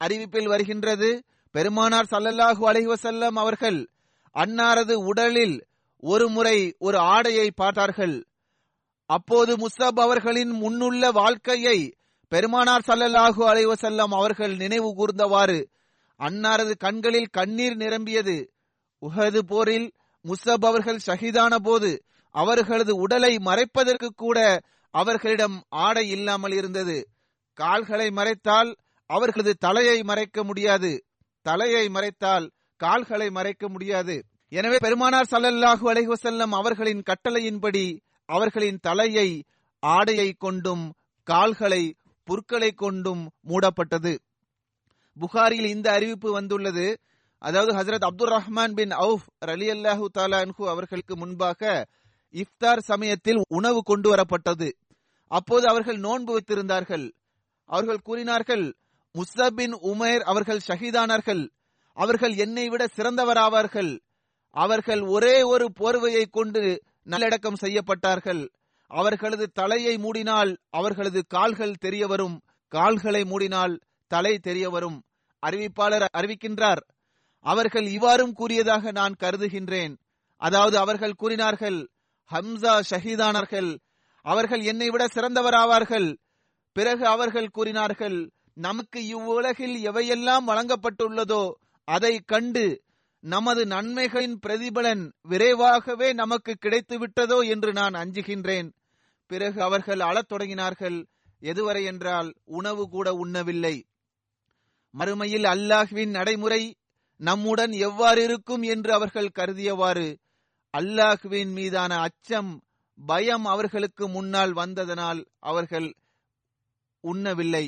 [0.00, 3.90] அறிவிப்பில் வருகின்றது பெருமானார் சல்லல்லாஹு அலைவசல்லம் அவர்கள்
[4.36, 5.56] அன்னாரது உடலில்
[6.02, 8.16] ஒரு முறை ஒரு ஆடையை பார்த்தார்கள்.
[9.10, 11.78] அப்போது முஸ்தப் அவர்களின் முன்னுள்ள வாழ்க்கையை
[12.32, 15.58] பெருமானார் சல்லல்லாஹு அலைவசல்லம் அவர்கள் நினைவு கூர்ந்தவாறு
[16.18, 18.52] அன்னாரது கண்களில் கண்ணீர் நிரம்பியது.
[19.02, 19.92] உஹது போரில்
[20.24, 27.08] முசப் அவர்கள் ஷஹீதான போது அவர்களது உடலை மறைப்பதற்கு கூட அவர்களிடம் ஆடை இல்லாமல் இருந்தது.
[27.54, 28.74] கால்களை மறைத்தால்
[29.06, 31.04] அவர்களது தலையை மறைக்க முடியாது.
[31.42, 34.24] தலையை மறைத்தால் கால்களை மறைக்க முடியாது.
[34.48, 39.44] எனவே பெருமானார் சல்லல்லாஹு அலைஹி அவர்களின் கட்டளையின்படி அவர்களின் தலையை
[39.78, 44.18] ஆடையை கொண்டும் கால்களை புற்களை கொண்டும் மூடப்பட்டது.
[45.18, 47.00] புகாரில் இந்த அறிவிப்பு வந்துள்ளது.
[47.38, 51.86] அதாவது ஹசரத் அப்துல் ரஹ்மான் பின் அவுஃப் ரலி அல்லாஹூ தாலான்ஹு அவர்களுக்கு முன்பாக
[52.32, 54.72] இஃப்தார் சமயத்தில் உணவு கொண்டு வரப்பட்டது.
[55.26, 57.12] அப்போது அவர்கள் நோன்பு வைத்திருந்தார்கள்.
[57.64, 58.76] அவர்கள் கூறினார்கள்
[59.14, 61.48] முஸ்ஸப் உமேர் அவர்கள் ஷஹீதானார்கள்.
[61.92, 64.00] அவர்கள் என்னை விட சிறந்தவராவார்கள்.
[64.50, 68.48] அவர்கள் ஒரே ஒரு போர்வையை கொண்டு நல்லடக்கம் செய்யப்பட்டார்கள்.
[68.86, 75.02] அவர்களது தலையை மூடினால் அவர்களது கால்கள் தெரிய வரும் கால்களை மூடினால் தலை தெரிய வரும்
[75.42, 76.82] அறிவிப்பாளர் அறிவிக்கின்றார்.
[77.46, 79.94] அவர்கள் இவ்வாறும் கூறியதாக நான் கருதுகின்றேன்.
[80.42, 81.78] அதாவது அவர்கள் கூறினார்கள்
[82.30, 83.70] ஹம்சா ஷஹீதானார்கள்
[84.24, 86.08] அவர்கள் என்னை விட சிறந்தவராவார்கள்.
[86.76, 88.18] பிறகு அவர்கள் கூறினார்கள்
[88.58, 91.44] நமக்கு இவ்வுலகில் எவையெல்லாம் வழங்கப்பட்டுள்ளதோ
[91.88, 92.64] அதை கண்டு
[93.24, 98.68] நமது நன்மைகளின் பிரதிபலன் விரைவாகவே நமக்கு கிடைத்து விட்டதோ என்று நான் அஞ்சுகின்றேன்.
[99.30, 100.98] பிறகு அவர்கள் அழத் தொடங்கினார்கள்
[101.42, 103.76] எதுவரை என்றால் உணவு கூட உண்ணவில்லை.
[104.96, 106.62] மறுமையில் அல்லாஹ்வின் நடைமுறை
[107.20, 110.08] நம்முடன் எவ்வாறு இருக்கும் என்று அவர்கள் கருதியவாறு
[110.74, 112.52] அல்லாஹ்வின் மீதான அச்சம்
[112.98, 115.88] பயம் அவர்களுக்கு முன்னால் வந்ததனால் அவர்கள்
[117.04, 117.66] உண்ணவில்லை.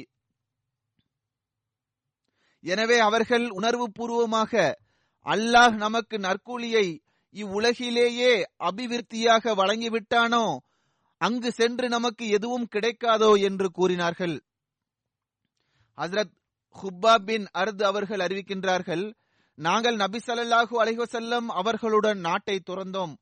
[2.65, 4.53] எனவே அவர்கள் உணர்வு பூர்வமாக
[5.27, 6.87] அல்லாஹ் நமக்கு நற்கூலியை
[7.35, 8.33] இவ்வுலகிலேயே
[8.69, 10.45] அபிவிருத்தியாக வழங்கிவிட்டானோ
[11.21, 14.37] அங்கு சென்று நமக்கு எதுவும் கிடைக்காதோ என்று கூறினார்கள்.
[15.99, 16.35] ஹசரத்
[16.75, 19.15] ஹுப்பா பின் அர்து அவர்கள் அறிவிக்கின்றார்கள்
[19.55, 23.15] நாங்கள் நபி ஸல்லல்லாஹு அலைஹசல்லம் அவர்களுடன் நாட்டை துறந்தோம்.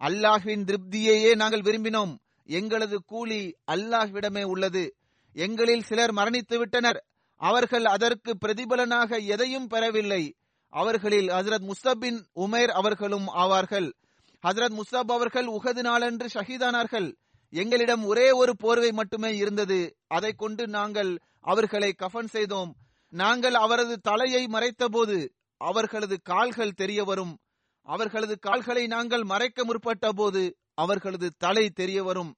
[0.00, 2.18] அல்லாஹ்வின் திருப்தியையே நாங்கள் விரும்பினோம்.
[2.44, 4.96] எங்களது கூலி அல்லாஹ்விடமே உள்ளது.
[5.32, 7.04] எங்களில் சிலர் மரணித்து விட்டனர்.
[7.36, 10.34] அவர்கள் அதற்கு பிரதிபலனாக எதையும் பெறவில்லை.
[10.68, 13.92] அவர்களில் ஹசரத் முஸ்தபின் உமேர் அவர்களும் ஆவார்கள்.
[14.42, 17.16] ஹசரத் முஸ்தப் அவர்கள் உகது நாளன்று ஷஹீதானார்கள்.
[17.50, 19.96] எங்களிடம் ஒரே ஒரு போர்வை மட்டுமே இருந்தது.
[20.06, 22.76] அதை கொண்டு நாங்கள் அவர்களை கஃன் செய்தோம்.
[23.22, 25.16] நாங்கள் அவரது தலையை மறைத்தபோது
[25.60, 27.34] அவர்களது கால்கள் தெரிய வரும்.
[27.88, 30.42] அவர்களது கால்களை நாங்கள் மறைக்க முற்பட்ட போது
[30.74, 32.32] அவர்களது தலை தெரிய வரும்.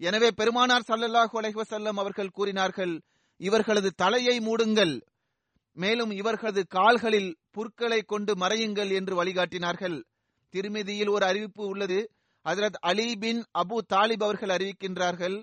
[0.00, 2.94] எனவே பெருமானார் சல்லல்லாஹு அலைஹி அவர்கள் கூறினார்கள்
[3.40, 4.94] இவர்களது தலையை மூடுங்கள்.
[5.76, 9.98] மேலும் இவர்களது கால்களில் புற்களை கொண்டு மறையுங்கள் என்று வழிகாட்டினார்கள்.
[10.54, 12.00] திருமிதியில் ஒரு அறிவிப்பு உள்ளது.
[12.44, 15.36] ஹஜரத் அலி பின் அபு தாலிப் அவர்கள் அறிவிக்கின்றார்கள்.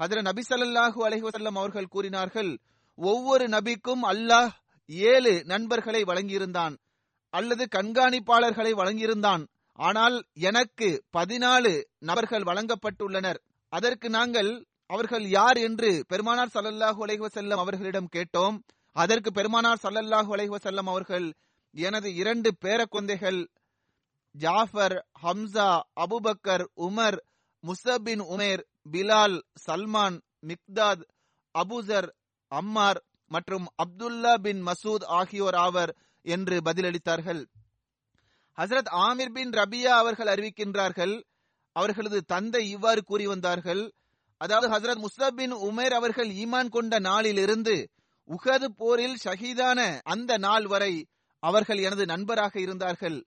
[0.00, 2.52] ஹஜரத் நபி ஸல்லல்லாஹு அலைஹி அவர்கள் கூறினார்கள்
[2.98, 4.50] ஒவ்வொரு நபிக்கும் அல்லாஹ்
[4.86, 6.74] ஏழு நண்பர்களை வழங்கியிருந்தான்.
[7.28, 9.46] அல்லது கண்காணிப்பாளர்களை வழங்கியிருந்தான்.
[9.78, 13.38] ஆனால் எனக்கு பதினாலு நபர்கள் வழங்கப்பட்டுள்ளனர்.
[13.68, 18.56] அதற்கு நாங்கள் அவர்கள் யார் என்று பெருமானார் சல்லல்லாஹு அலைஹி வஸல்லம் அவர்களிடம் கேட்டோம்.
[18.96, 21.32] அதற்கு பெருமானார் சல்லல்லாஹு அலைஹி வஸல்லம் அவர்கள்
[21.70, 23.46] எனது இரண்டு பேரக்குந்தைகள்
[24.30, 27.16] Jafar Hamza Abubakar Umar
[27.64, 31.02] Musab bin Umair Bilal Salman Miqdad
[31.54, 32.08] Abuzar
[32.52, 37.42] Ammar மற்றும் அப்துல்லா பின் மசூத் ஆகியோர் ஆவர் என்று பதிலளித்தார்கள்.
[38.58, 41.14] ஹசரத் ஆமிர் பின் ரபியா அவர்கள் அறிவிக்கின்றார்கள்
[41.76, 43.82] அவர்களது தந்தை இவ்வாறு கூறி வந்தார்கள்
[44.36, 47.76] அதாவது ஹசரத் முஸ்தப் பின் உமேர் அவர்கள் ஈமான் கொண்ட நாளிலிருந்து
[48.28, 51.06] உகது போரில் ஷஹீதான அந்த நாள் வரை
[51.42, 53.18] அவர்கள் எனது நண்பராக இருந்தார்கள்.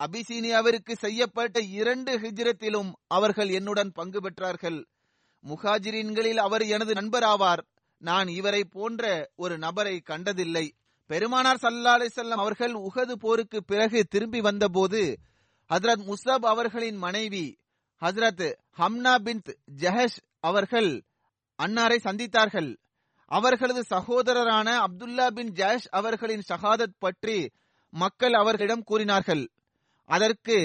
[0.00, 4.84] அபிசீனியாவிற்கு செய்யப்பட்ட இரண்டு ஹிஜ்ரத்திலும் அவர்கள் என்னுடன் பங்கு பெற்றார்கள்.
[5.44, 7.62] முஹாஜிரின்களில் அவர் எனது நண்பராவார்.
[8.02, 9.02] நான் இவரை போன்ற
[9.36, 10.66] ஒரு நபரை கண்டதில்லை.
[11.10, 15.02] பெருமானார் சல்லா அலிசல்லாம் அவர்கள் உகது போருக்கு பிறகு திரும்பி வந்தபோது
[15.70, 17.46] ஹசரத் முசப் அவர்களின் மனைவி
[18.02, 19.42] ஹசரத் ஹம்னா பின்
[19.82, 20.90] ஜஹஷ் அவர்கள்
[21.58, 22.70] அன்னாரை சந்தித்தார்கள்.
[23.30, 27.38] அவர்களது சகோதரரான அப்துல்லா பின் ஜஹஷ் அவர்களின் ஷஹாதத் பற்றி
[27.92, 29.44] மக்கள் அவர்களிடம் கூறினார்கள்.
[30.10, 30.58] அதற்கு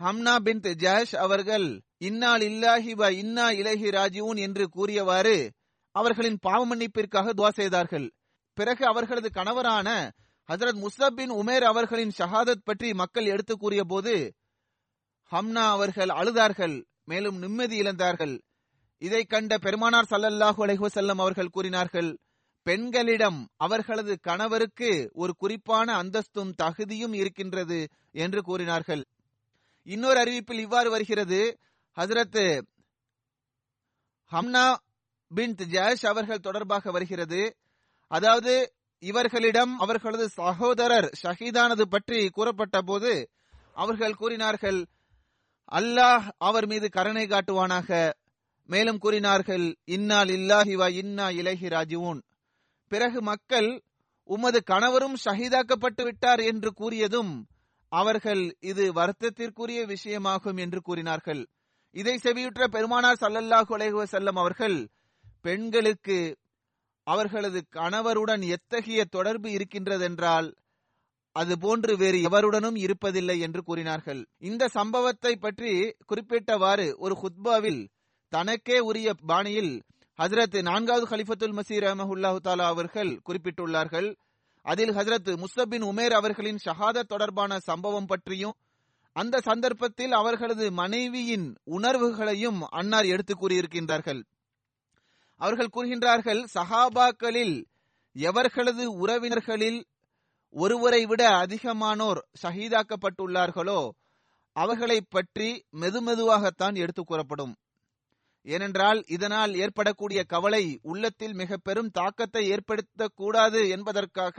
[0.00, 5.36] ஹம்னா பின் ஜஹஷ் அவர்கள் இன்னால் இல்லாஹிபா இன்னா இலஹி ராஜியூன் என்று கூறியவாறு
[5.94, 8.06] அவர்களின் பாவ மன்னிப்பிற்காக துவா செய்தார்கள்.
[8.58, 9.88] பிறகு அவர்களது கணவரான
[10.48, 14.14] ஹசரத் முஸ்தப் பின் உமேர் அவர்களின் ஷஹாதத் பற்றி மக்கள் எடுத்து கூறிய போது
[15.32, 18.34] ஹம்னா அவர்கள் அழுதார்கள் மேலும் நிம்மதி இழந்தார்கள்.
[19.02, 22.10] இதை கண்ட பெருமானார் சல்லல்லாஹு அலைஹுசல்லம் அவர்கள் கூறினார்கள்
[22.66, 27.80] பெண்களிடம் அவர்களது கணவருக்கு ஒரு குறிப்பான அந்தஸ்தும் தகுதியும் இருக்கின்றது
[28.14, 29.02] என்று கூறினார்கள்.
[29.86, 31.40] இன்னொரு அறிவிப்பில் இவ்வாறு வருகிறது
[31.96, 32.42] ஹசரத்
[34.32, 34.66] ஹம்னா
[35.36, 37.42] பின் ஜாஷ் அவர்கள் தொடர்பாக வருகிறது.
[38.10, 38.54] அதாவது
[39.02, 43.12] இவர்களிடம் அவர்களது சகோதரர் ஷஹீதானது பற்றி கூறப்பட்ட போது
[43.82, 44.80] அவர்கள் கூறினார்கள்
[45.72, 47.90] அல்லாஹ் அவர் மீது கருணை காட்டுவானாக.
[48.68, 52.20] மேலும் கூறினார்கள் இன்னால் இல்லாஹிவா இன்னா இலகி ராஜிவுன்
[52.92, 53.70] பிறகு மக்கள்
[54.28, 57.32] உமது கணவரும் ஷஹீதாக்கப்பட்டு விட்டார் என்று கூறியதும்
[57.92, 61.42] அவர்கள் இது வருத்தத்திற்குரிய விஷயமாகும் என்று கூறினார்கள்.
[61.96, 64.78] இதை செவியுற்ற பெருமானார் சல்லல்லாஹு அலைஹி செல்லம் அவர்கள்
[65.46, 66.18] பெண்களுக்கு
[67.06, 70.48] அவர்களது கணவருடன் எத்தகைய தொடர்பு இருக்கின்றதென்றால்
[71.36, 74.20] அது போன்று வேறு எவருடனும் இருப்பதில்லை என்று கூறினார்கள்.
[74.38, 75.72] இந்த சம்பவத்தை பற்றி
[76.10, 77.82] குறிப்பிட்டவாறு ஒரு ஹுத்பாவில்
[78.32, 79.72] தனக்கே உரிய பாணியில்
[80.18, 84.08] ஹசரத் நான்காவது ஹலிஃபத்துல் மசீர் அஹமஹுல்லாஹு தாலா அவர்கள் குறிப்பிட்டுள்ளார்கள்.
[84.64, 88.56] அதில் ஹசரத் முஸ்தபின் உமேர் அவர்களின் ஷஹாதத் தொடர்பான சம்பவம் பற்றியும்
[89.16, 94.22] அந்த சந்தர்ப்பத்தில் அவர்களது மனைவியின் உணர்வுகளையும் அன்னார் எடுத்து கூறியிருக்கின்றார்கள்.
[95.40, 97.56] அவர்கள் கூறுகின்றார்கள் சஹாபாக்களில்
[98.16, 99.80] எவர்களது உறவினர்களில்
[100.54, 103.80] ஒருவரை விட அதிகமானோர் ஷஹீதாக்கப்பட்டுள்ளார்களோ
[104.56, 105.48] அவர்களை பற்றி
[105.80, 107.54] மெதுமெதுவாகத்தான் எடுத்து கூறப்படும்.
[108.46, 114.38] ஏனென்றால் இதனால் ஏற்படக்கூடிய கவலை உள்ளத்தில் மிக பெரும் தாக்கத்தை ஏற்படுத்தக்கூடாது என்பதற்காக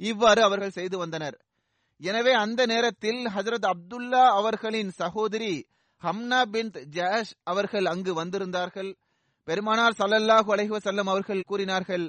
[0.00, 1.36] இவ்வாறு அவர்கள் செய்து வந்தனர்.
[2.00, 5.52] எனவே அந்த நேரத்தில் ஹசரத் அப்துல்லா அவர்களின் சகோதரி
[6.02, 8.90] ஹம்னா பின் ஜாஷ் அவர்கள் அங்கு வந்திருந்தார்கள்.
[9.50, 12.04] பெருமானார் சல்லல்லாஹு அலைஹி வஸல்லம் அவர்கள் கூறினார்கள்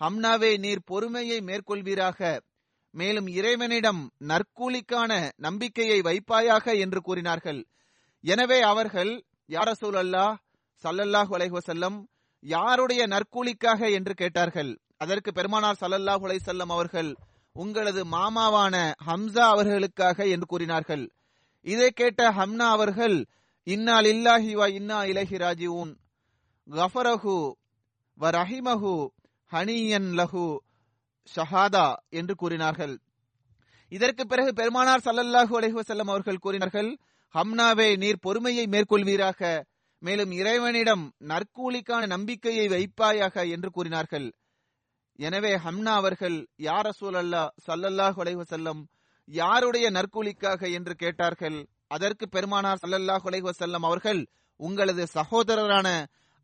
[0.00, 2.20] ஹம்னாவே நீர் பொறுமையை மேற்கொள்வீராக.
[2.94, 5.10] மேலும் இறைவனிடம் நற்கூலிக்கான
[5.46, 7.60] நம்பிக்கையை வைப்பாயாக என்று கூறினார்கள்.
[8.24, 9.12] எனவே அவர்கள்
[9.56, 10.34] யாரசூல் அல்லாஹ்
[10.84, 11.98] சல்லல்லாஹு அலைஹுவசல்லம்
[12.42, 13.80] யாருடைய நற்கூலிக்காக?
[13.98, 14.72] என்று கேட்டார்கள்.
[14.96, 17.10] அதற்கு பெருமானார் சல்லல்லாஹு அலைசல்லம் அவர்கள்
[17.56, 18.74] உங்களது மாமாவான
[19.06, 21.04] ஹம்சா அவர்களுக்காக என்று கூறினார்கள்.
[21.66, 23.16] இதை கேட்ட ஹம்னா அவர்கள்
[23.66, 25.92] இன்னால் இல்லாஹி இன்னா இலஹி ராஜிஊன்.
[26.68, 27.36] கஃபரஹு
[28.18, 28.94] வ ரஹிமஹு
[29.52, 30.46] ஹனியன் லஹு
[31.36, 32.94] ஷஹாதா என்று கூறினார்கள்.
[33.92, 35.76] இதற்கு பிறகு பெருமானார் சல்லல்லாஹு அலைஹி
[36.14, 36.90] அவர்கள் கூறினார்கள்
[37.34, 39.40] ஹம்னாவே நீர் பொறுமையை மேற்கொள்வீராக
[40.02, 44.28] மேலும் இறைவனிடம் நற்கூலிக்கான நம்பிக்கையை வைப்பாயாக என்று கூறினார்கள்.
[45.18, 46.36] எனவே ஹம்னா அவர்கள்
[46.68, 48.84] யார் அசூல் அல்லா சல்லல்லாஹு அலைஹி
[49.28, 50.60] யாருடைய நற்கூலிக்காக?
[50.72, 51.58] என்று கேட்டார்கள்.
[51.86, 54.20] அதற்கு பெருமானார் சல்லல்லாஹு உலக வஸல்லம் அவர்கள்
[54.60, 55.88] உங்களது சகோதரரான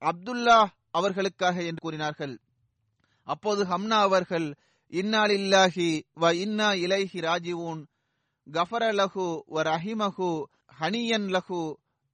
[0.03, 0.59] அப்துல்லா
[0.99, 2.35] அவர்களுக்காக என்று கூறினார்கள்.
[3.29, 4.49] அப்போது ஹம்னா அவர்கள்
[4.93, 5.89] இன்னாலில்லாஹி
[6.23, 7.81] வ இன்னா இலைஹி ராஜிவூன்
[8.47, 10.29] கஃபர லஹு வ ரஹிமஹு
[10.81, 11.61] ஹனியன் லஹு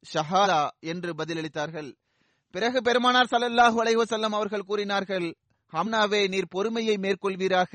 [0.04, 0.62] ஷஹாலா
[0.92, 1.90] என்று பதிலளித்தார்கள்.
[2.54, 5.26] பிறகு பெருமானார் சல்லல்லாஹு அலைவசல்லம் அவர்கள் கூறினார்கள்
[5.72, 7.74] ஹம்னாவே நீர் பொறுமையை மேற்கொள்வீராக.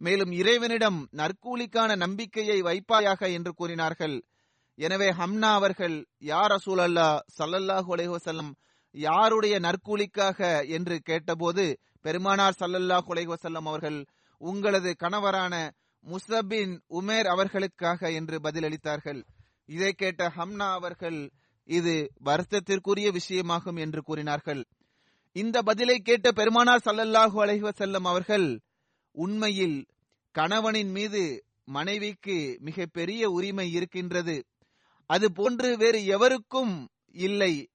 [0.00, 4.16] மேலும் இறைவனிடம் நற்கூலிக்கான நம்பிக்கையை வைப்பாயாக என்று கூறினார்கள்.
[4.78, 5.96] எனவே ஹம்னா அவர்கள்
[6.30, 8.52] யார் அசூல் அல்லா சல்லல்லாஹு அலைஹசல்லம்
[8.94, 14.04] யாருடைய நற்கூலிக்காக என்று கேட்டபோது பெருமானார் சல்லல்லா அலைஹி வஸல்லம் அவர்கள்
[14.36, 15.70] உங்களது கணவரான
[16.04, 19.24] முசபின் உமேர் அவர்களுக்காக என்று பதிலளித்தார்கள்.
[19.64, 21.30] இதை கேட்ட ஹம்னா அவர்கள்
[21.64, 24.64] இது வருத்தத்திற்குரிய விஷயமாகும் என்று கூறினார்கள்.
[25.32, 28.60] இந்த பதிலை கேட்ட பெருமானார் சல்லல்லாஹு அலைஹி வஸல்லம் அவர்கள்
[29.12, 29.86] உண்மையில்
[30.30, 34.44] கணவனின் மீது மனைவிக்கு மிக பெரிய உரிமை இருக்கின்றது.
[35.06, 37.71] அது போன்று வேறு எவருக்கும் இல்லை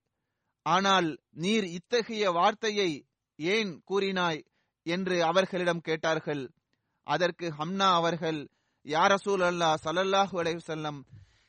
[0.68, 1.10] ஆனால்
[1.44, 2.92] நீர் இத்தகைய வார்த்தையை
[3.40, 4.42] ஏன் கூறினாய்?
[4.86, 6.44] என்று அவர்களிடம் கேட்டார்கள்.
[7.08, 8.40] அதற்கு ஹம்னா அவர்கள்
[8.86, 11.02] யார் ரசூல் அல்லா சல்லல்லாஹு அலைஹி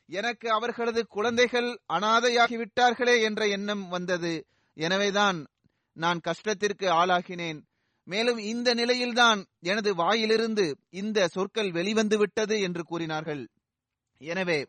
[0.09, 4.33] எனக்கு அவர்களது குழந்தைகள் அனாதையாகிவிட்டார்களே என்ற எண்ணம் வந்தது.
[4.77, 5.39] எனவேதான்
[5.97, 7.59] நான் கஷ்டத்திற்கு ஆளாகினேன்.
[8.07, 10.65] மேலும் இந்த நிலையில்தான் எனது வாயிலிருந்து
[11.01, 13.43] இந்த சொற்கள் வெளிவந்து விட்டது என்று கூறினார்கள்.
[14.21, 14.59] எனவே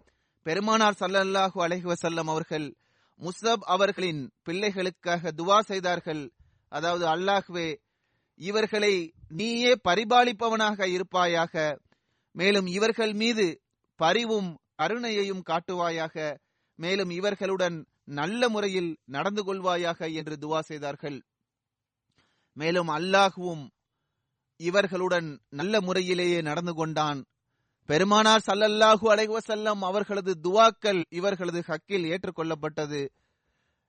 [0.47, 2.67] பெருமானார் சல்லல்லாஹு அலஹி வசல்லம் அவர்கள்
[3.21, 6.33] முஸ்தப் அவர்களின் பிள்ளைகளுக்காக துவா செய்தார்கள்.
[6.69, 7.77] அதாவது அல்லாஹ்வே
[8.35, 11.81] இவர்களை நீயே பரிபாலிப்பவனாக இருப்பாயாக.
[12.33, 13.63] மேலும் இவர்கள் மீது
[13.97, 16.37] பரிவும் அருணையையும் காட்டுவாயாக.
[16.75, 21.23] மேலும் இவர்களுடன் நல்ல முறையில் நடந்து கொள்வாயாக என்று துவா செய்தார்கள்.
[22.53, 23.69] மேலும் அல்லாஹுவும்
[24.57, 27.21] இவர்களுடன் நல்ல முறையிலேயே நடந்து கொண்டான்.
[27.91, 33.09] பெருமானார் சல்லல்லாஹு அலைஹி வஸல்லம் அவர்களது துவாக்கள் இவர்களது ஹக்கில் ஏற்றுக்கொள்ளப்பட்டது.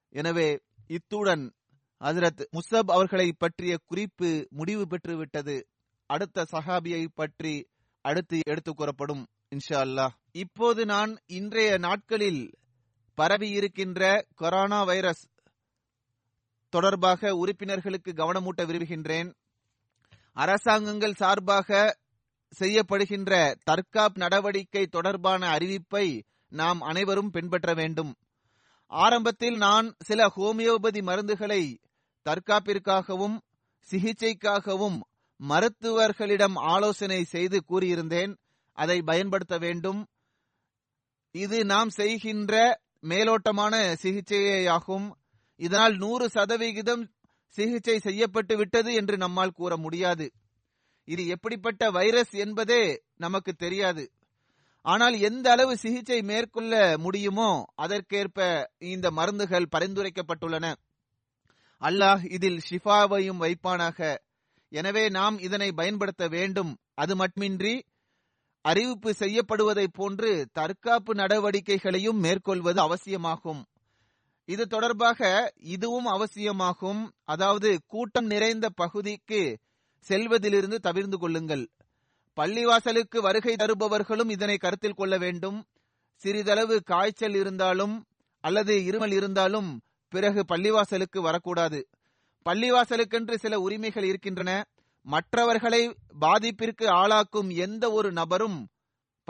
[0.09, 1.53] எனவே இத்துடன்
[1.99, 5.67] ஹசரத் முசப் அவர்களை பற்றிய குறிப்பு முடிவு பெற்று விட்டது
[6.05, 7.67] அடுத்த சஹாபியை பற்றி
[8.01, 10.09] அடுத்து எடுத்துக் கூறப்படும் இன்ஷா அல்லாஹ்.
[10.31, 12.57] இப்போது நான் இன்றைய நாட்களில்
[13.13, 15.27] பரவி இருக்கின்ற கொரோனா வைரஸ்
[16.69, 19.33] தொடர்பாக உறுப்பினர்களுக்கு கவனமூட்ட விரும்புகின்றேன்.
[20.33, 21.99] அரசாங்கங்கள் சார்பாக
[22.59, 28.15] செய்யப்படுகின்ற தற்காப் நடவடிக்கை தொடர்பான அறிவிப்பை நாம் அனைவரும் பின்பற்ற வேண்டும்.
[28.87, 31.77] ஆரம்பத்தில் நான் சில ஹோமியோபதி மருந்துகளை
[32.25, 33.39] தற்காப்பிற்காகவும்
[33.91, 34.99] சிகிச்சைக்காகவும்
[35.35, 38.37] மருத்துவர்களிடம் ஆலோசனை செய்து கூறியிருந்தேன்.
[38.73, 40.07] அதை பயன்படுத்த வேண்டும்.
[41.31, 45.11] இது நாம் செய்கின்ற மேலோட்டமான சிகிச்சையாகும்
[45.55, 47.11] இதனால் நூறு சதவிகிதம்
[47.47, 50.31] சிகிச்சை செய்யப்பட்டு விட்டது என்று நம்மால் கூற முடியாது.
[51.13, 52.83] இது எப்படிப்பட்ட வைரஸ் என்பதே
[53.17, 54.03] நமக்கு தெரியாது.
[54.85, 57.49] ஆனால் எந்த அளவு சிகிச்சை மேற்கொள்ள முடியுமோ
[57.83, 58.39] அதற்கேற்ப
[58.93, 60.67] இந்த மருந்துகள் பரிந்துரைக்கப்பட்டுள்ளன.
[61.81, 63.99] அல்லாஹ் இதில் ஷிஃபாவையும் வைப்பானாக.
[64.71, 66.71] எனவே நாம் இதனை பயன்படுத்த வேண்டும்.
[67.01, 67.75] அது மட்டுமின்றி
[68.65, 73.61] அறிவிப்பு செய்யப்படுவதை போன்று தற்காப்பு நடவடிக்கைகளையும் மேற்கொள்வது அவசியமாகும்.
[74.49, 75.29] இது தொடர்பாக
[75.75, 77.01] இதுவும் அவசியமாகும்.
[77.33, 79.41] அதாவது கூட்டம் நிறைந்த பகுதிக்கு
[80.07, 81.69] செல்வதிலிருந்து தவிர்ந்து கொள்ளுங்கள்.
[82.35, 85.65] பள்ளிவாசலுக்கு வருகை தருபவர்களும் இதனை கருத்தில் கொள்ள வேண்டும்.
[86.15, 88.05] சிறிதளவு காய்ச்சல் இருந்தாலும்
[88.39, 91.87] அல்லது இருமல் இருந்தாலும் பிறகு பள்ளிவாசலுக்கு வரக்கூடாது.
[92.49, 94.65] பள்ளிவாசலுக்கென்று சில உரிமைகள் இருக்கின்றன.
[95.01, 98.67] மற்றவர்களை பாதிப்பிற்கு ஆளாக்கும் எந்த ஒரு நபரும்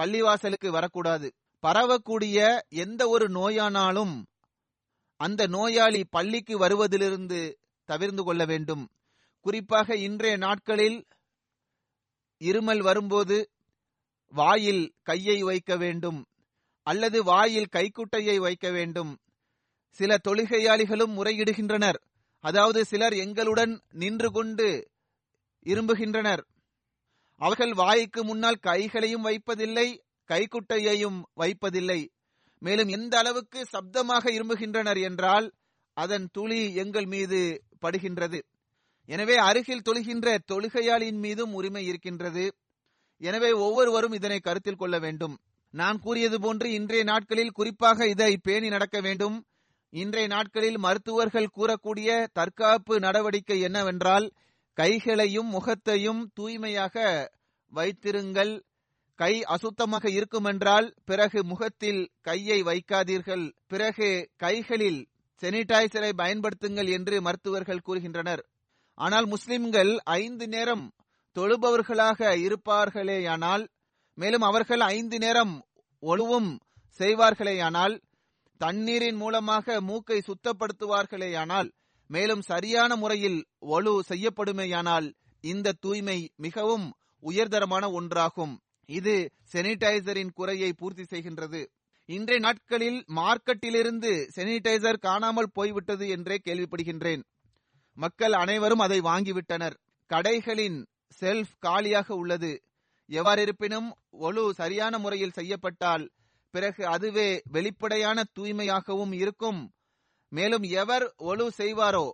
[0.02, 1.34] பள்ளிவாசலுக்கு வரக்கூடாது.
[1.68, 4.24] பரவக்கூடிய எந்த ஒரு நோயானாலும்
[5.16, 8.90] அந்த நோயாளி பள்ளிக்கு வருவதிலிருந்து தவிர்ந்து கொள்ள வேண்டும்.
[9.46, 11.06] குறிப்பாக இன்றைய நாட்களில்
[12.42, 13.38] இருமல் வரும்போது
[14.34, 16.20] வாயில் கையை வைக்க வேண்டும்
[16.88, 19.12] அல்லது வாயில் கைக்குட்டையை வைக்க வேண்டும்.
[19.90, 22.00] சில தொழுகையாளிகளும் முறையிடுகின்றனர்.
[22.44, 24.68] அதாவது சிலர் எங்களுடன் நின்று கொண்டு
[25.66, 26.44] இரும்புகின்றனர்.
[27.36, 29.88] அவர்கள் வாய்க்கு முன்னால் கைகளையும் வைப்பதில்லை
[30.30, 32.10] கைக்குட்டையையும் வைப்பதில்லை.
[32.60, 35.48] மேலும் எந்த அளவுக்கு சப்தமாக இரும்புகின்றனர் என்றால்
[35.98, 37.40] அதன் துளி எங்கள் மீது
[37.82, 38.40] படுகின்றது.
[39.12, 42.46] எனவே அருகில் தொழுகின்ற தொழுகையாளின் மீதும் உரிமை இருக்கின்றது.
[43.22, 45.36] எனவே ஒவ்வொருவரும் இதனை கருத்தில் கொள்ள வேண்டும்.
[45.74, 49.38] நான் கூறியது போன்று இன்றைய நாட்களில் குறிப்பாக இதை பேணி நடக்க வேண்டும்.
[49.94, 54.28] இன்றைய நாட்களில் மருத்துவர்கள் கூறக்கூடிய தற்காப்பு நடவடிக்கை என்னவென்றால்
[54.78, 56.96] கைகளையும் முகத்தையும் தூய்மையாக
[57.74, 58.54] வைத்திருங்கள்.
[59.20, 63.46] கை அசுத்தமாக இருக்குமென்றால் பிறகு முகத்தில் கையை வைக்காதீர்கள்.
[63.68, 65.02] பிறகு கைகளில்
[65.44, 68.44] செனிடைசரை பயன்படுத்துங்கள் என்று மருத்துவர்கள் கூறுகின்றனர்.
[68.98, 70.86] ஆனால் முஸ்லிம்கள் ஐந்து நேரம்
[71.36, 73.64] தொழுபவர்களாக இருப்பார்களேயானால்
[74.18, 75.54] மேலும் அவர்கள் ஐந்து நேரம்
[76.04, 76.50] ஒழுவும்
[77.00, 77.96] செய்வார்களேயானால்
[78.62, 81.70] தண்ணீரின் மூலமாக மூக்கை சுத்தப்படுத்துவார்களேயானால்
[82.10, 85.08] மேலும் சரியான முறையில் ஒழு செய்யப்படுமேயானால்
[85.44, 86.88] இந்த தூய்மை மிகவும்
[87.24, 88.54] உயர்தரமான ஒன்றாகும்.
[88.90, 91.62] இது செனிடைசரின் குறையை பூர்த்தி செய்கின்றது.
[92.10, 97.24] இன்றைய நாட்களில் மார்க்கெட்டிலிருந்து செனிடைசர் காணாமல் போய்விட்டது என்றே கேள்விப்படுகின்றேன்.
[97.98, 99.76] மக்கள் அனைவரும் அதை வாங்கிவிட்டனர்.
[100.10, 100.86] கடைகளின்
[101.20, 102.52] செல்ஃப் காலியாக உள்ளது.
[103.10, 106.12] எவ்வாறிருப்பினும் ஒழு சரியான முறையில் செய்யப்பட்டால்
[106.54, 109.60] பிறகு அதுவே வெளிப்படையான தூய்மையாகவும் இருக்கும்.
[110.32, 112.08] மேலும் எவர் ஒழு செய்வாரோ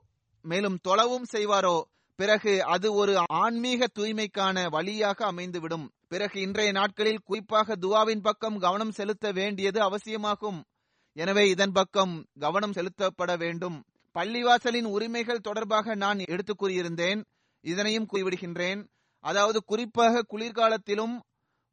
[0.46, 1.78] மேலும் தொலவும் செய்வாரோ
[2.20, 5.86] பிறகு அது ஒரு ஆன்மீக தூய்மைக்கான வழியாக அமைந்துவிடும்.
[6.08, 10.60] பிறகு இன்றைய நாட்களில் குறிப்பாக துவாவின் பக்கம் கவனம் செலுத்த வேண்டியது அவசியமாகும்.
[11.14, 13.78] எனவே இதன் பக்கம் கவனம் செலுத்தப்பட வேண்டும்.
[14.18, 17.20] பள்ளிவாசலின் உரிமைகள் தொடர்பாக நான் எடுத்து கூறியிருந்தேன்.
[17.64, 18.82] இதனையும் கூறிவிடுகின்றேன்
[19.24, 21.16] அதாவது குறிப்பாக குளிர்காலத்திலும்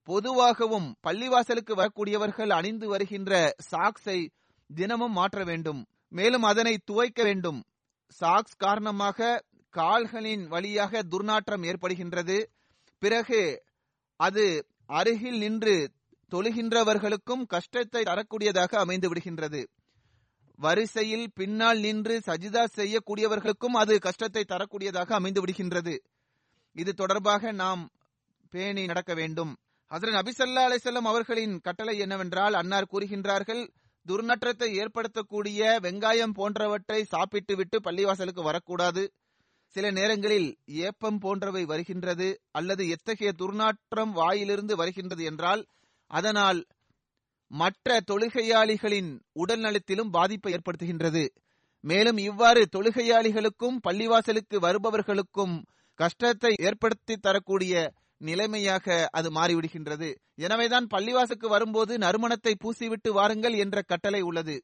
[0.09, 3.33] பொதுவாகவும் பள்ளிவாசலுக்கு வரக்கூடியவர்கள் அணிந்து வருகின்ற
[3.71, 4.19] சாக்ஸை
[4.71, 5.81] தினமும் மாற்ற வேண்டும்.
[6.09, 7.61] மேலும் அதனை துவைக்க வேண்டும்.
[8.19, 9.41] சாக்ஸ் காரணமாக
[9.75, 12.37] கால்களின் வழியாக துர்நாற்றம் ஏற்படுகின்றது.
[13.03, 13.41] பிறகு
[14.21, 14.45] அது
[14.99, 15.77] அருகில் நின்று
[16.33, 19.61] தொழுகின்றவர்களுக்கும் கஷ்டத்தை தரக்கூடியதாக அமைந்து விடுகின்றது
[20.59, 25.95] வரிசையில் பின்னால் நின்று சஜிதா செய்யக்கூடியவர்களுக்கும் அது கஷ்டத்தை தரக்கூடியதாக அமைந்து விடுகின்றது
[26.73, 27.83] இது தொடர்பாக நாம்
[28.51, 29.53] பேணி நடக்க வேண்டும்.
[29.91, 33.63] ஹசரத் நபிசல்லா அலிசல்லம் அவர்களின் கட்டளை என்னவென்றால் அன்னார் கூறுகின்றார்கள்
[34.07, 39.05] துர்நற்றத்தை ஏற்படுத்தக்கூடிய வெங்காயம் போன்றவற்றை சாப்பிட்டு விட்டு பள்ளிவாசலுக்கு வரக்கூடாது.
[39.77, 45.67] சில நேரங்களில் ஏப்பம் போன்றவை வருகின்றது அல்லது எத்தகைய துர்நாற்றம் வாயிலிருந்து வருகின்றது என்றால்
[46.11, 46.61] அதனால்
[47.61, 49.11] மற்ற தொழுகையாளிகளின்
[49.43, 51.25] உடல் நலத்திலும் பாதிப்பை ஏற்படுத்துகின்றது.
[51.85, 55.55] மேலும் இவ்வாறு தொழுகையாளிகளுக்கும் பள்ளிவாசலுக்கு வருபவர்களுக்கும்
[55.99, 57.75] கஷ்டத்தை ஏற்படுத்தி தரக்கூடிய
[58.21, 58.87] நிலைமையாக
[59.19, 60.09] அது மாறிவிடுகின்றது.
[60.37, 64.57] எனவேதான் பள்ளிவாசுக்கு வரும்போது நறுமணத்தை பூசிவிட்டு வாருங்கள் என்ற கட்டளை உள்ளது.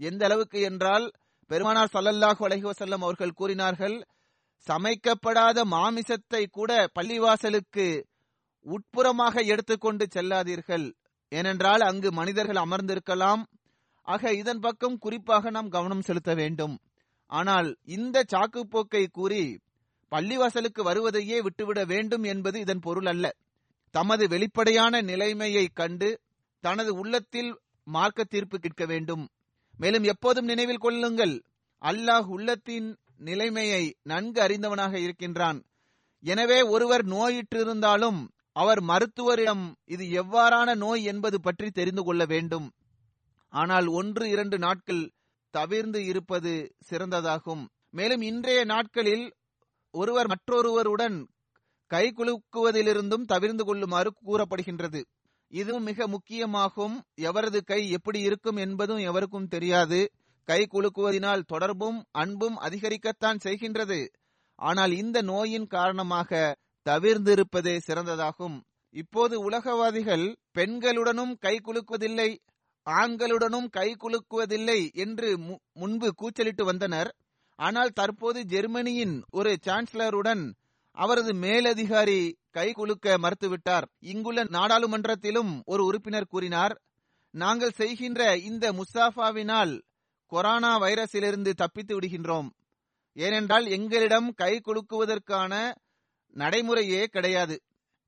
[0.00, 1.06] எந்த அளவுக்கு என்றால்
[1.50, 3.96] பெருமானார் சல்லல்லாஹு அலஹிவசல்லம் அவர்கள் கூறினார்கள்
[4.66, 7.86] சமைக்கப்படாத மாமிசத்தை கூட பள்ளிவாசலுக்கு
[8.66, 10.86] உட்புறமாக எடுத்துக்கொண்டு செல்லாதீர்கள்.
[11.38, 13.42] ஏனென்றால் அங்கு மனிதர்கள் அமர்ந்திருக்கலாம்.
[14.06, 16.74] ஆக இதன் பக்கம் குறிப்பாக நாம் கவனம் செலுத்த வேண்டும்.
[17.32, 19.44] ஆனால் இந்த சாக்குப்போக்கை கூறி
[20.12, 23.26] பள்ளிவாசலுக்கு வருவதையே விட்டுவிட வேண்டும் என்பது இதன் பொருள் அல்ல.
[23.94, 26.10] தமது வெளிப்படையான நிலைமையை கண்டு
[26.64, 27.50] தனது உள்ளத்தில்
[27.86, 29.24] மார்க்க தீர்ப்பு கேட்க வேண்டும்.
[29.78, 31.34] மேலும் எப்போதும் நினைவில் கொள்ளுங்கள்
[31.82, 32.88] அல்லாஹ் உள்ளத்தின்
[33.28, 35.58] நிலைமையை நன்கு அறிந்தவனாக இருக்கின்றான்.
[36.24, 38.20] எனவே ஒருவர் நோயிற்றிருந்தாலும்
[38.56, 42.66] அவர் மருத்துவரிடம் இது எவ்வாறான நோய் என்பது பற்றி தெரிந்து கொள்ள வேண்டும்.
[43.52, 45.02] ஆனால் ஒன்று இரண்டு நாட்கள்
[45.54, 46.52] தவிர்ந்து இருப்பது
[46.88, 47.64] சிறந்ததாகும்.
[47.90, 49.26] மேலும் இன்றைய நாட்களில்
[49.94, 51.18] ஒருவர் மற்றொருவருடன்
[51.90, 55.00] கை குலுக்குவதிலிருந்தும் தவிர்ந்து கொள்ளுமாறு கூறப்படுகின்றது.
[55.52, 56.94] இதுவும் மிக முக்கியமாகும்.
[57.20, 60.00] எவரது கை எப்படி இருக்கும் என்பதும் எவருக்கும் தெரியாது.
[60.48, 64.00] கை குலுக்குவதினால் தொடர்பும் அன்பும் அதிகரிக்கத்தான் செய்கின்றது.
[64.58, 66.30] ஆனால் இந்த நோயின் காரணமாக
[66.88, 68.56] தவிர்ந்திருப்பதே சிறந்ததாகும்.
[68.94, 70.26] இப்போது உலகவாதிகள்
[70.58, 72.30] பெண்களுடனும் கை குலுக்குவதில்லை
[72.86, 75.28] ஆண்களுடனும் கை குலுக்குவதில்லை என்று
[75.72, 77.10] முன்பு கூச்சலிட்டு வந்தனர்.
[77.58, 80.44] ஆனால் தற்போது ஜெர்மனியின் ஒரு சான்சலருடன்
[80.96, 82.20] அவரது மேலதிகாரி
[82.50, 83.86] கை குலுக்க மறுத்துவிட்டார்.
[84.00, 86.74] இங்குள்ள நாடாளுமன்றத்திலும் ஒரு உறுப்பினர் கூறினார்
[87.34, 88.20] நாங்கள் செய்கின்ற
[88.50, 89.72] இந்த முசாஃபாவினால்
[90.32, 92.48] கொரோனா வைரஸிலிருந்து தப்பித்து விடுகின்றோம்.
[93.16, 95.52] ஏனென்றால் எங்களிடம் கை குலுக்குவதற்கான
[96.36, 97.56] நடைமுறையே கிடையாது.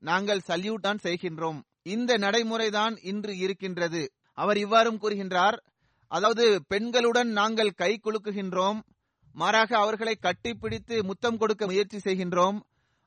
[0.02, 1.58] நாங்கள் சல்யூட் தான் செய்கின்றோம்.
[1.82, 4.02] இந்த நடைமுறைதான் இன்று இருக்கின்றது.
[4.38, 5.56] அவர் இவ்வாறும் கூறுகின்றார்
[6.10, 8.78] அதாவது பெண்களுடன் நாங்கள் கை குலுக்குகின்றோம்.
[9.34, 12.58] மாறாக அவர்களை கட்டிப்பிடித்து முத்தம் கொடுக்க முயற்சி செய்கின்றோம்.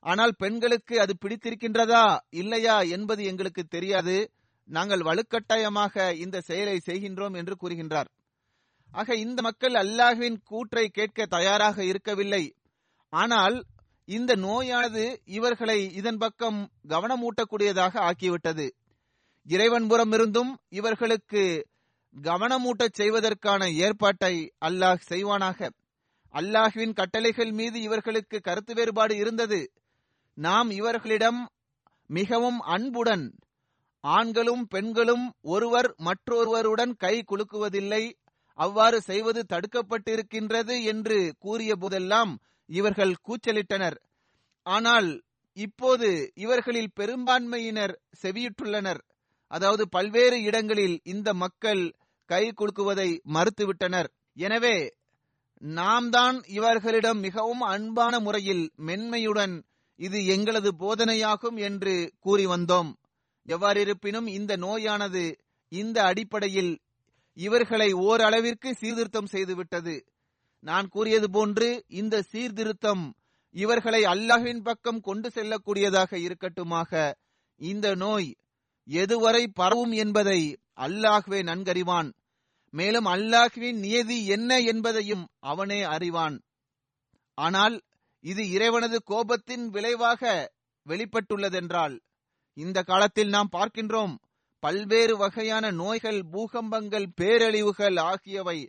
[0.05, 2.03] ஆனால் பெண்களுக்கு அது பிடித்திருக்கின்றதா
[2.41, 4.15] இல்லையா என்பது எங்களுக்கு தெரியாது.
[4.69, 8.09] நாங்கள் வலுக்கட்டாயமாக இந்த செயலை செய்கின்றோம் என்று கூறுகின்றார்.
[8.91, 12.43] ஆக இந்த மக்கள் அல்லாஹுவின் கூற்றை கேட்க தயாராக இருக்கவில்லை.
[13.13, 13.57] ஆனால்
[14.08, 18.66] இந்த நோயானது இவர்களை இதன் பக்கம் கவனமூட்டக்கூடியதாக ஆக்கிவிட்டது.
[19.45, 21.43] இறைவன்புறம் இருந்தும் இவர்களுக்கு
[22.16, 24.34] கவனமூட்டச் செய்வதற்கான ஏற்பாட்டை
[24.66, 25.70] அல்லாஹ் செய்வானாக.
[26.34, 29.62] அல்லாஹுவின் கட்டளைகள் மீது இவர்களுக்கு கருத்து வேறுபாடு இருந்தது.
[30.38, 31.39] நாம் இவர்களிடம்
[32.10, 33.26] மிகவும் அன்புடன்
[34.04, 38.04] ஆண்களும் பெண்களும் ஒருவர் மற்றொருவருடன் கை குலுக்குவதில்லை
[38.54, 42.32] அவ்வாறு செய்வது தடுக்கப்பட்டிருக்கின்றது என்று கூறிய போதெல்லாம்
[42.78, 43.97] இவர்கள் கூச்சலிட்டனர்.
[44.65, 45.09] ஆனால்
[45.57, 46.09] இப்போது
[46.43, 49.01] இவர்களில் பெரும்பான்மையினர் செவியுற்றுள்ளனர்.
[49.51, 51.84] அதாவது பல்வேறு இடங்களில் இந்த மக்கள்
[52.30, 54.09] கை கொடுக்குவதை மறுத்துவிட்டனர்.
[54.38, 54.76] எனவே
[55.61, 59.55] நாம் தான் இவர்களிடம் மிகவும் அன்பான முறையில் மென்மையுடன்
[59.99, 61.95] இது எங்களது போதனையாகும் என்று
[62.26, 62.89] கூறி வந்தோம்.
[63.45, 65.24] எவ்வாறிருப்பினும் இந்த நோயானது
[65.72, 66.72] இந்த அடிப்படையில்
[67.38, 69.95] இவர்களை ஓரளவிற்கு சீர்திருத்தம் செய்துவிட்டது.
[70.64, 73.03] நான் கூறியது போன்று இந்த சீர்திருத்தம்
[73.55, 76.91] இவர்களை அல்லாஹின் பக்கம் கொண்டு செல்லக்கூடியதாக இருக்கட்டுமாக.
[77.62, 78.30] இந்த நோய்
[78.88, 80.39] எதுவரை பரவும் என்பதை
[80.76, 82.09] அல்லாஹ்வே நன்கறிவான்.
[82.74, 86.38] மேலும் அல்லாஹ்வின் நியதி என்ன என்பதையும் அவனே அறிவான்.
[87.38, 87.76] ஆனால்
[88.24, 90.51] இது இறைவனது கோபத்தின் விளைவாக
[90.86, 91.95] வெளிப்பட்டுள்ளதென்றால்
[92.57, 94.14] இந்த காலத்தில் நாம் பார்க்கின்றோம்
[94.64, 98.59] பல்வேறு வகையான நோய்கள் பூகம்பங்கள் பேரழிவுகள் ஆகியவை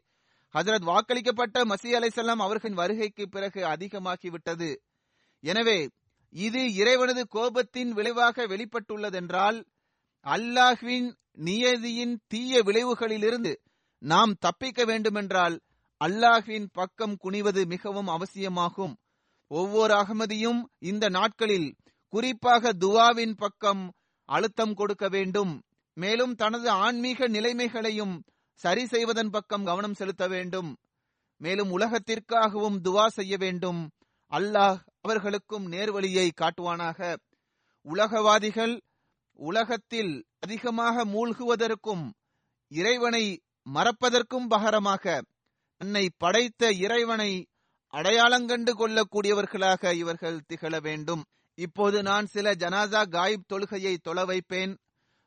[0.55, 4.71] ஹசரத் வாக்களிக்கப்பட்ட மசி அலைசல்லாம் அவர்களின் வருகைக்கு பிறகு அதிகமாகிவிட்டது.
[5.45, 5.89] எனவே
[6.35, 9.59] இது இறைவனது கோபத்தின் விளைவாக வெளிப்பட்டுள்ளதென்றால்
[10.27, 13.53] அல்லாஹ்வின் நியதியின் தீய விளைவுகளிலிருந்து
[14.03, 15.57] நாம் தப்பிக்க வேண்டுமென்றால்
[16.05, 18.95] அல்லாஹ்வின் பக்கம் குனிவது மிகவும் அவசியமாகும்.
[19.51, 21.69] ஒவ்வொரு அகமதியும் இந்த நாட்களில்
[22.13, 23.83] குறிப்பாக துவாவின் பக்கம்
[24.29, 25.53] அழுத்தம் கொடுக்க வேண்டும்.
[25.97, 28.15] மேலும் தனது ஆன்மீக நிலைமைகளையும்
[28.63, 30.77] சரி செய்வதன் பக்கம் கவனம் செலுத்த வேண்டும்.
[31.37, 33.91] மேலும் உலகத்திற்காகவும் துவா செய்ய வேண்டும்.
[34.31, 37.17] அல்லாஹ் அவர்களுக்கும் நேர்வழியை காட்டுவானாக.
[37.83, 38.83] உலகவாதிகள்
[39.35, 42.13] உலகத்தில் அதிகமாக மூழ்குவதற்கும்
[42.69, 43.41] இறைவனை
[43.75, 45.23] மறப்பதற்கும் பகரமாக
[45.77, 47.47] தன்னை படைத்த இறைவனை
[47.93, 51.25] அடையாளங்கண்டு கொள்ளக்கூடியவர்களாக இவர்கள் திகழ வேண்டும்.
[51.55, 54.79] இப்போது நான் சில ஜனாசா காயிப் தொழுகையை தொலை வைப்பேன்.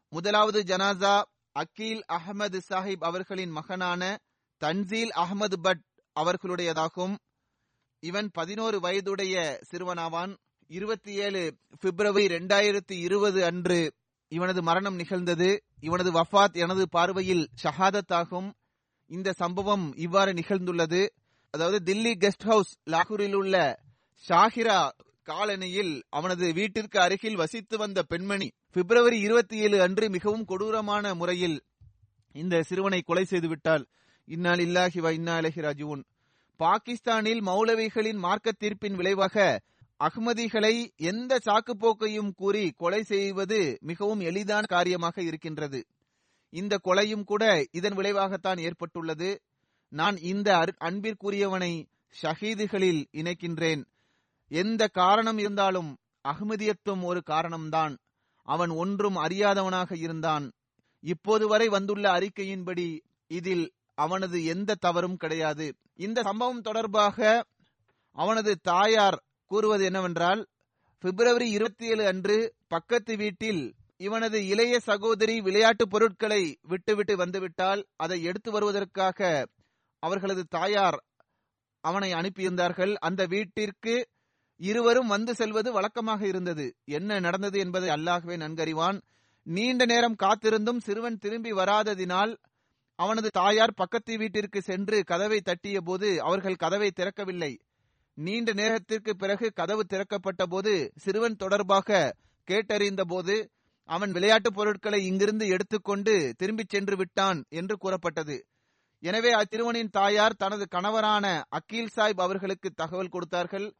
[0.09, 1.21] முதலாவது ஜனாசா
[1.55, 4.17] அக்கீல் அகமது சாஹிப் அவர்களின் மகனான
[4.61, 5.81] தன்சீல் அகமது பட்
[6.15, 7.15] அவர்களுடையதாகும்.
[7.99, 9.35] இவன் பதினோரு வயதுடைய
[9.71, 10.37] சிறுவனாவான்.
[10.69, 13.93] இருபத்தி ஏழு பிப்ரவரி இரண்டாயிரத்தி இருபது அன்று
[14.31, 15.49] இவனது மரணம் நிகழ்ந்தது.
[15.79, 18.53] இவனது வஃபாத் எனது பார்வையில் ஷஹாதத் ஆகும்
[19.09, 21.07] இந்த சம்பவம் இவ்வாறு நிகழ்ந்துள்ளது.
[21.49, 23.83] அதாவது தில்லி கெஸ்ட் ஹவுஸ் லாகூரில் உள்ள
[24.27, 24.89] ஷாஹிரா
[25.25, 31.65] காலனியில் அவனது வீட்டிற்கு அருகில் வசித்து வந்த பெண்மணி பிப்ரவரி இருபத்தி ஏழு அன்று மிகவும் கொடூரமான முறையில்
[32.31, 33.83] இந்த சிறுவனை கொலை செய்துவிட்டால்
[34.27, 36.03] இந்நாள் இன்னால் இல்லாஹி வ இன்னா அலஹி ராஜுவன்
[36.59, 39.63] பாகிஸ்தானில் மௌலவிகளின் மார்க்க தீர்ப்பின் விளைவாக
[39.99, 45.79] அகமதிகளை எந்த சாக்குப்போக்கையும் கூறி கொலை செய்வது மிகவும் எளிதான காரியமாக இருக்கின்றது.
[46.49, 49.41] இந்த கொலையும் கூட இதன் விளைவாகத்தான் ஏற்பட்டுள்ளது.
[49.89, 51.87] நான் இந்த அன்பிற்குரியவனை
[52.23, 53.83] ஷஹீதுகளில் இணைக்கின்றேன்.
[54.51, 57.95] எந்த காரணம் இருந்தாலும் அகமதியத்துவம் ஒரு காரணம்தான்.
[58.45, 60.45] அவன் ஒன்றும் அறியாதவனாக இருந்தான்.
[61.03, 62.87] இப்போது வரை வந்துள்ள அறிக்கையின்படி
[63.31, 63.65] இதில்
[63.95, 65.67] அவனது எந்த தவறும் கிடையாது.
[65.95, 67.17] இந்த சம்பவம் தொடர்பாக
[68.15, 69.17] அவனது தாயார்
[69.51, 70.41] கூறுவது என்னவென்றால்
[71.03, 72.37] பிப்ரவரி இருபத்தி ஏழு அன்று
[72.67, 73.63] பக்கத்து வீட்டில்
[73.97, 79.19] இவனது இளைய சகோதரி விளையாட்டு பொருட்களை விட்டுவிட்டு வந்துவிட்டால் அதை எடுத்து வருவதற்காக
[80.03, 80.97] அவர்களது தாயார்
[81.83, 82.93] அவனை அனுப்பியிருந்தார்கள்.
[82.99, 83.95] அந்த வீட்டிற்கு
[84.57, 86.75] இருவரும் வந்து செல்வது வழக்கமாக இருந்தது.
[86.85, 89.01] என்ன நடந்தது என்பதை அல்லாஹ்வே நன்கறிவான்.
[89.43, 92.37] நீண்ட நேரம் காத்திருந்தும் சிறுவன் திரும்பி வராததினால்
[92.95, 97.59] அவனது தாயார் பக்கத்து வீட்டிற்கு சென்று கதவை தட்டிய போது அவர்கள் கதவை திறக்கவில்லை.
[98.13, 102.15] நீண்ட நேரத்திற்கு பிறகு கதவு திறக்கப்பட்ட போது சிறுவன் தொடர்பாக
[102.51, 103.49] கேட்டறிந்த போது
[103.83, 108.45] அவன் விளையாட்டுப் பொருட்களை இங்கிருந்து எடுத்துக்கொண்டு திரும்பிச் சென்று விட்டான் என்று கூறப்பட்டது.
[108.99, 113.75] எனவே அத்திருவனின் தாயார் தனது கணவரான அக்கீல் சாஹிப் அவர்களுக்கு தகவல் கொடுத்தார்கள்.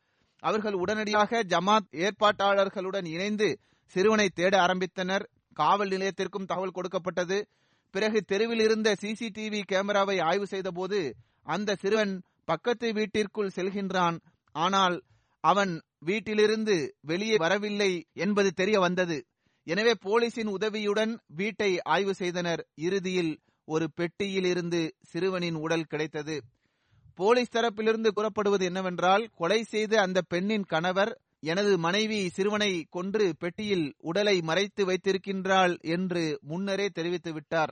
[0.48, 3.48] அவர்கள் உடனடியாக ஜமாத் ஏற்பாட்டாளர்களுடன் இணைந்து
[3.94, 5.26] சிறுவனை தேட ஆரம்பித்தனர்.
[5.60, 7.38] காவல் நிலையத்திற்கும் தகவல் கொடுக்கப்பட்டது.
[7.94, 11.00] பிறகு தெருவில் இருந்த சிசிடிவி கேமராவை ஆய்வு செய்தபோது
[11.48, 12.14] அந்த சிறுவன்
[12.50, 14.18] பக்கத்து வீட்டிற்குள் செல்கின்றான்.
[14.56, 14.98] ஆனால்
[15.44, 15.74] அவன்
[16.08, 16.76] வீட்டிலிருந்து
[17.12, 17.92] வெளியே வரவில்லை
[18.26, 19.18] என்பது தெரிய வந்தது.
[19.68, 22.62] எனவே போலீசின் உதவியுடன் வீட்டை ஆய்வு செய்தனர்.
[22.88, 23.34] இறுதியில்
[23.68, 24.82] ஒரு பெட்டியில் இருந்து
[25.12, 26.36] சிறுவனின் உடல் கிடைத்தது.
[27.16, 34.42] போலீஸ் தரப்பிலிருந்து கூறப்படுவது என்னவென்றால் கொலை செய்த அந்த பெண்ணின் கணவர் எனது மனைவி சிறுவனை கொன்று பெட்டியில் உடலை
[34.42, 37.72] மறைத்து வைத்திருக்கின்றாள் என்று முன்னரே தெரிவித்து விட்டார்.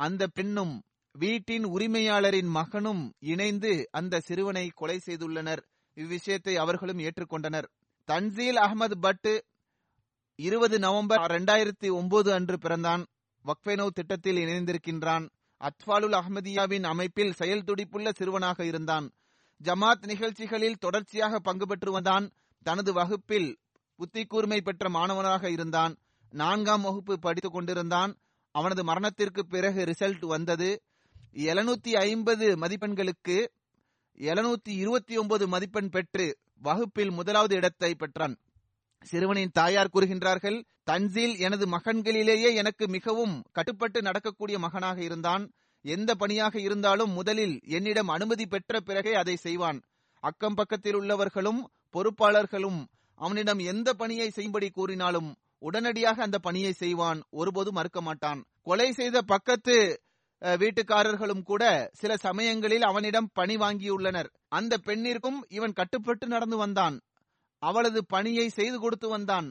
[0.00, 0.74] அந்த பெண்ணும்
[1.12, 5.62] வீட்டின் உரிமையாளரின் மகனும் இணைந்து அந்த சிறுவனை கொலை செய்துள்ளனர்.
[5.96, 7.68] இவ்விஷயத்தை அவர்களும் ஏற்றுக்கொண்டனர்.
[8.08, 9.44] தன்சீல் அகமது பட்டு
[10.38, 13.02] இருபது நவம்பர் இரண்டாயிரத்தி ஒன்பது அன்று பிறந்தான்.
[13.44, 15.24] வக்ஃபெனோ திட்டத்தில் இணைந்திருக்கின்றான்.
[15.60, 19.12] அத்வாலுல் அஹமதியாவின் அமைப்பில் செயல் துடிப்புள்ள சிறுவனாக இருந்தான்.
[19.64, 22.30] ஜமாத் நிகழ்ச்சிகளில் தொடர்ச்சியாக பங்கு பெற்று வந்தான்
[22.62, 23.58] தனது வகுப்பில்
[23.96, 25.96] புத்தி கூர்மை பெற்ற மாணவனாக இருந்தான்.
[26.30, 28.16] நான்காம் வகுப்பு படித்துக் கொண்டிருந்தான்.
[28.52, 30.82] அவனது மரணத்திற்கு பிறகு ரிசல்ட் வந்தது.
[31.32, 33.46] எழுநூத்தி ஐம்பது மதிப்பெண்களுக்கு
[34.18, 38.36] எழுநூத்தி இருபத்தி ஒன்பது மதிப்பெண் பெற்று வகுப்பில் முதலாவது இடத்தை பெற்றான்.
[39.10, 45.44] சிறுவனின் தாயார் கூறுகின்றார்கள் தன்சீல் எனது மகன்களிலேயே எனக்கு மிகவும் கட்டுப்பட்டு நடக்கக்கூடிய மகனாக இருந்தான்.
[45.84, 49.78] எந்த பணியாக இருந்தாலும் முதலில் என்னிடம் அனுமதி பெற்ற பிறகே அதை செய்வான்.
[50.22, 51.60] அக்கம் பக்கத்தில் உள்ளவர்களும்
[51.94, 52.80] பொறுப்பாளர்களும்
[53.20, 55.28] அவனிடம் எந்த பணியை செய்யும்படி கூறினாலும்
[55.58, 57.20] உடனடியாக அந்த பணியை செய்வான்.
[57.30, 58.40] ஒருபோதும் மறுக்க மாட்டான்.
[58.68, 59.76] கொலை செய்த பக்கத்து
[60.42, 61.64] வீட்டுக்காரர்களும் கூட
[62.00, 64.28] சில சமயங்களில் அவனிடம் பணி வாங்கியுள்ளனர்.
[64.48, 66.96] அந்த பெண்ணிற்கும் இவன் கட்டுப்பட்டு நடந்து வந்தான்.
[67.68, 69.48] அவளது பணியை செய்து கொடுத்து வந்தான்.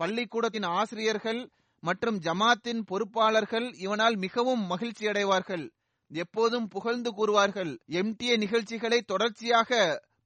[0.00, 1.40] பள்ளிக்கூடத்தின் ஆசிரியர்கள்
[1.82, 5.64] மற்றும் ஜமாத்தின் பொறுப்பாளர்கள் இவனால் மிகவும் மகிழ்ச்சி அடைவார்கள்
[6.10, 7.72] எப்போதும் புகழ்ந்து கூறுவார்கள்.
[8.00, 9.70] எம்டிஏ நிகழ்ச்சிகளை தொடர்ச்சியாக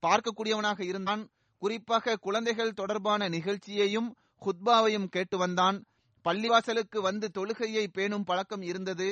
[0.07, 1.23] பார்க்கக்கூடியவனாக இருந்தான்.
[1.63, 4.09] குறிப்பாக குழந்தைகள் தொடர்பான நிகழ்ச்சியையும்
[4.45, 5.79] ஹுத்பாவையும் கேட்டு வந்தான்.
[6.25, 9.09] பள்ளிவாசலுக்கு வந்து தொழுகையை பேணும் பழக்கம் இருந்தது.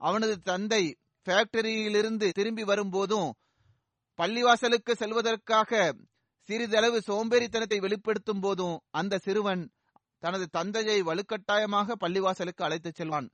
[0.00, 0.82] அவனது தந்தை
[1.26, 3.28] ஃபேக்டரியிலிருந்து திரும்பி வரும்போதும்
[4.18, 5.70] பள்ளிவாசலுக்கு செல்வதற்காக
[6.42, 9.70] சிறிதளவு சோம்பேறித்தனத்தை வெளிப்படுத்தும் போதும் அந்த சிறுவன்
[10.18, 13.28] தனது தந்தையை வலுக்கட்டாயமாக பள்ளிவாசலுக்கு அழைத்துச் செல்வான்.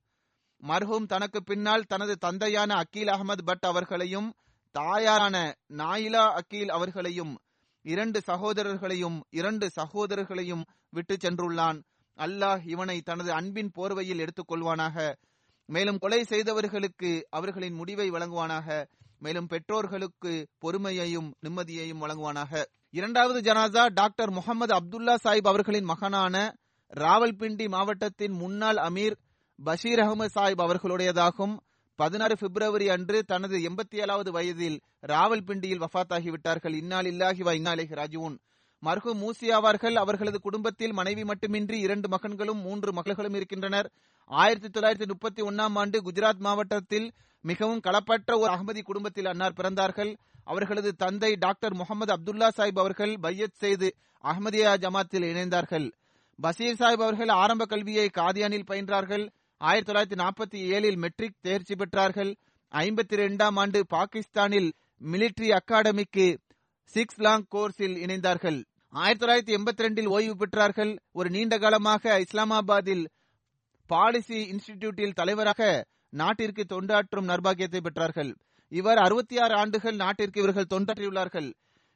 [0.69, 4.35] மர்ஹூம் தனக்கு பின்னால் தனது தந்தையான அக்கீல் அகமது பட் அவர்களையும்
[4.71, 5.37] தாயாரான
[5.69, 7.39] நாயிலா அக்கீல் அவர்களையும்
[7.83, 11.79] இரண்டு சகோதரர்களையும் இரண்டு சகோதரர்களையும் விட்டு சென்றுள்ளான்.
[12.19, 15.15] அல்லாஹ் இவனை தனது அன்பின் போர்வையில் எடுத்துக் கொள்வானாக.
[15.67, 18.87] மேலும் கொலை செய்தவர்களுக்கு அவர்களின் முடிவை வழங்குவானாக.
[19.19, 22.63] மேலும் பெற்றோர்களுக்கு பொறுமையையும் நிம்மதியையும் வழங்குவானாக.
[22.91, 26.55] இரண்டாவது ஜனாசா டாக்டர் முகமது அப்துல்லா சாஹிப் அவர்களின் மகனான
[26.97, 29.17] ராவல்பிண்டி மாவட்டத்தின் முன்னாள் அமீர்
[29.65, 31.57] பஷீர் அகமது சாஹிப் அவர்களுடையதாகும்.
[31.95, 36.75] பதினாறு பிப்ரவரி அன்று தனது எண்பத்தி ஏழாவது வயதில் ராவல்பிண்டியில் வஃத்தாகிவிட்டார்கள்.
[36.75, 38.39] இன்னால் இல்லாஹி வா இன்னாலேஹி ராஜுவன்
[38.85, 43.91] மர்ஹூ மூசியாவார்கள் அவர்களது குடும்பத்தில் மனைவி மட்டுமின்றி இரண்டு மகன்களும் மூன்று மகள்களும் இருக்கின்றனர்.
[44.25, 50.17] ஆயிரத்தி தொள்ளாயிரத்தி முப்பத்தி ஒன்னாம் ஆண்டு குஜராத் மாவட்டத்தில் மிகவும் களப்பற்ற ஒரு அகமதி குடும்பத்தில் அன்னார் பிறந்தார்கள்.
[50.45, 55.93] அவர்களது தந்தை டாக்டர் முகமது அப்துல்லா சாஹிப் அவர்கள் பையத் செய்து அகமதியா ஜமாத்தில் இணைந்தார்கள்.
[56.43, 59.29] பசீர் சாஹிப் அவர்கள் ஆரம்ப கல்வியை காதியானில் பயின்றார்கள்.
[59.57, 62.37] ஆயிரத்தி தொள்ளாயிரத்தி நாற்பத்தி ஏழில் மெட்ரிக் தேர்ச்சி பெற்றார்கள்.
[62.71, 64.73] ஐம்பத்தி இரண்டாம் ஆண்டு பாகிஸ்தானில்
[65.11, 66.39] மிலிட்டரி அகாடமிக்கு
[66.95, 68.59] சிக்ஸ் லாங் கோர்ஸில் இணைந்தார்கள்.
[68.93, 70.93] ஆயிரத்தி தொள்ளாயிரத்தி எண்பத்தி ரெண்டில் ஓய்வு பெற்றார்கள்.
[71.13, 73.05] ஒரு நீண்ட காலமாக இஸ்லாமாபாத்தில்
[73.91, 78.31] பாலிசி இன்ஸ்டிடியூட்டில் தலைவராக நாட்டிற்கு தொண்டாற்றும் நர்பாகியத்தை பெற்றார்கள்.
[78.73, 81.51] இவர் அறுபத்தி ஆறு ஆண்டுகள் நாட்டிற்கு இவர்கள் தொண்டாற்றியுள்ளார்கள்.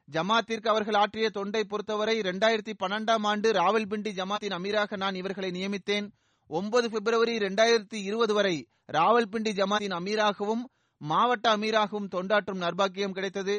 [0.09, 6.07] ஜமாத்திற்கு அவர்கள் ஆற்றிய தொண்டை பொறுத்தவரை இரண்டாயிரத்தி பன்னெண்டாம் ஆண்டு ராவல்பிண்டி ஜமாத்தின் அமீராக நான் இவர்களை நியமித்தேன்.
[6.51, 8.57] ஒன்பது பிப்ரவரி இரண்டாயிரத்தி இருபது வரை
[8.93, 10.65] ராவல்பிண்டி ஜமாத்தின் அமீராகவும்
[10.97, 13.55] மாவட்ட அமீராகவும் தொண்டாற்றும் நர்பாக்கியம் கிடைத்தது.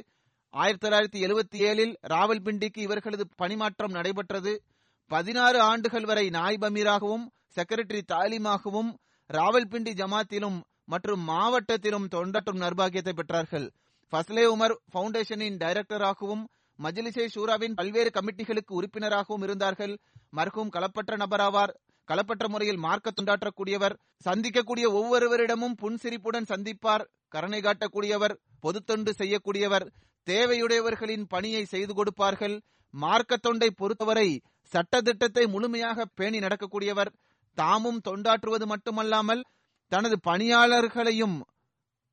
[0.53, 4.63] ஆயிரத்தி தொள்ளாயிரத்தி எழுபத்தி ஏழில் ராவல்பிண்டிக்கு இவர்களது பணிமாற்றம் நடைபெற்றது.
[5.07, 7.23] பதினாறு ஆண்டுகள் வரை நாய்ப் அமீராகவும்
[7.55, 8.93] செக்ரட்டரி தாலிமாகவும்
[9.33, 13.67] ராவல்பிண்டி ஜமாத்திலும் மற்றும் மாவட்டத்திலும் தொண்டற்றும் நர்பாகியத்தை பெற்றார்கள்.
[14.11, 16.43] ஃபஸ்லே உமர் பவுண்டேஷனின் டைரக்டராகவும்
[16.79, 19.97] மஜ்லிசே ஷூராவின் பல்வேறு கமிட்டிகளுக்கு உறுப்பினராகவும் இருந்தார்கள்.
[20.35, 21.73] மர்ஹூம் களப்பற்ற நபராவார்.
[22.07, 23.97] களப்பற்ற முறையில் மார்க்க துண்டாற்றக்கூடியவர்.
[24.25, 27.05] சந்திக்கக்கூடிய ஒவ்வொருவரிடமும் புன்சிரிப்புடன் சந்திப்பார்.
[27.27, 28.35] கருணை காட்டக்கூடியவர்.
[28.59, 29.87] பொதுத்தொண்டு செய்யக்கூடியவர்.
[30.25, 32.61] தேவையுடையவர்களின் பணியை செய்து கொடுப்பார்கள்.
[32.93, 34.41] மார்க்க தொண்டை பொறுத்தவரை
[34.73, 37.11] சட்டத்திட்டத்தை முழுமையாக பேணி நடக்கக்கூடியவர்.
[37.57, 39.43] தாமும் தொண்டாற்றுவது மட்டுமல்லாமல்
[39.87, 41.41] தனது பணியாளர்களையும்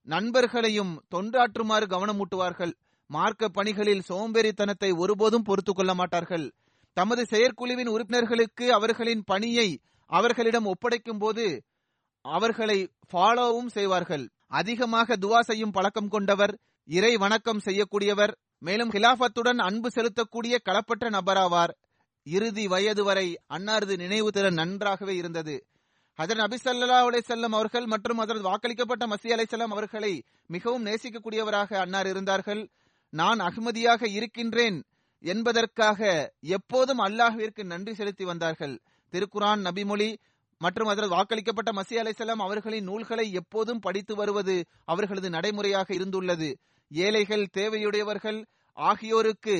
[0.06, 2.72] நண்பர்களையும் தொண்டாற்றுமாறு கவனமூட்டுவார்கள்.
[3.06, 6.52] மார்க்க பணிகளில் சோம்பேறித்தனத்தை ஒருபோதும் பொறுத்துக் கொள்ள மாட்டார்கள்.
[6.96, 9.68] தமது செயற்குழுவின் உறுப்பினர்களுக்கு அவர்களின் பணியை
[10.10, 11.64] அவர்களிடம் ஒப்படைக்கும் போது
[12.24, 14.24] அவர்களை ஃபாலோவும் செய்வார்கள்.
[14.46, 16.58] அதிகமாக துவா செய்யும் பழக்கம் கொண்டவர்
[16.90, 21.72] இறை வணக்கம் செய்யக்கூடியவர் மேலும் ஹிலாபத்துடன் அன்பு செலுத்தக்கூடிய களப்பற்ற நபராவார்.
[22.26, 25.54] இறுதி வயது வரை அன்னாரது நினைவு திறன் நன்றாகவே இருந்தது.
[26.18, 31.74] ஹதரத் நபி சல்லா அலை செல்லம் அவர்கள் மற்றும் அதற்கு வாக்களிக்கப்பட்ட மசி அலை செல்லம் அவர்களை மிகவும் நேசிக்கக்கூடியவராக
[31.74, 32.70] அன்னார் இருந்தார்கள்.
[33.08, 34.84] நான் அகமதியாக இருக்கின்றேன்
[35.18, 38.74] என்பதற்காக எப்போதும் அல்லாஹிற்கு நன்றி செலுத்தி வந்தார்கள்.
[39.12, 40.16] திருக்குரான் நபிமொழி
[40.58, 46.50] மற்றும் அதற்கு வாக்களிக்கப்பட்ட மசி அலை செல்லம் அவர்களின் நூல்களை எப்போதும் படித்து வருவது அவர்களது நடைமுறையாக இருந்துள்ளது.
[46.90, 48.40] ஏழைகள் தேவையுடையவர்கள்
[48.76, 49.56] ஆகியோருக்கு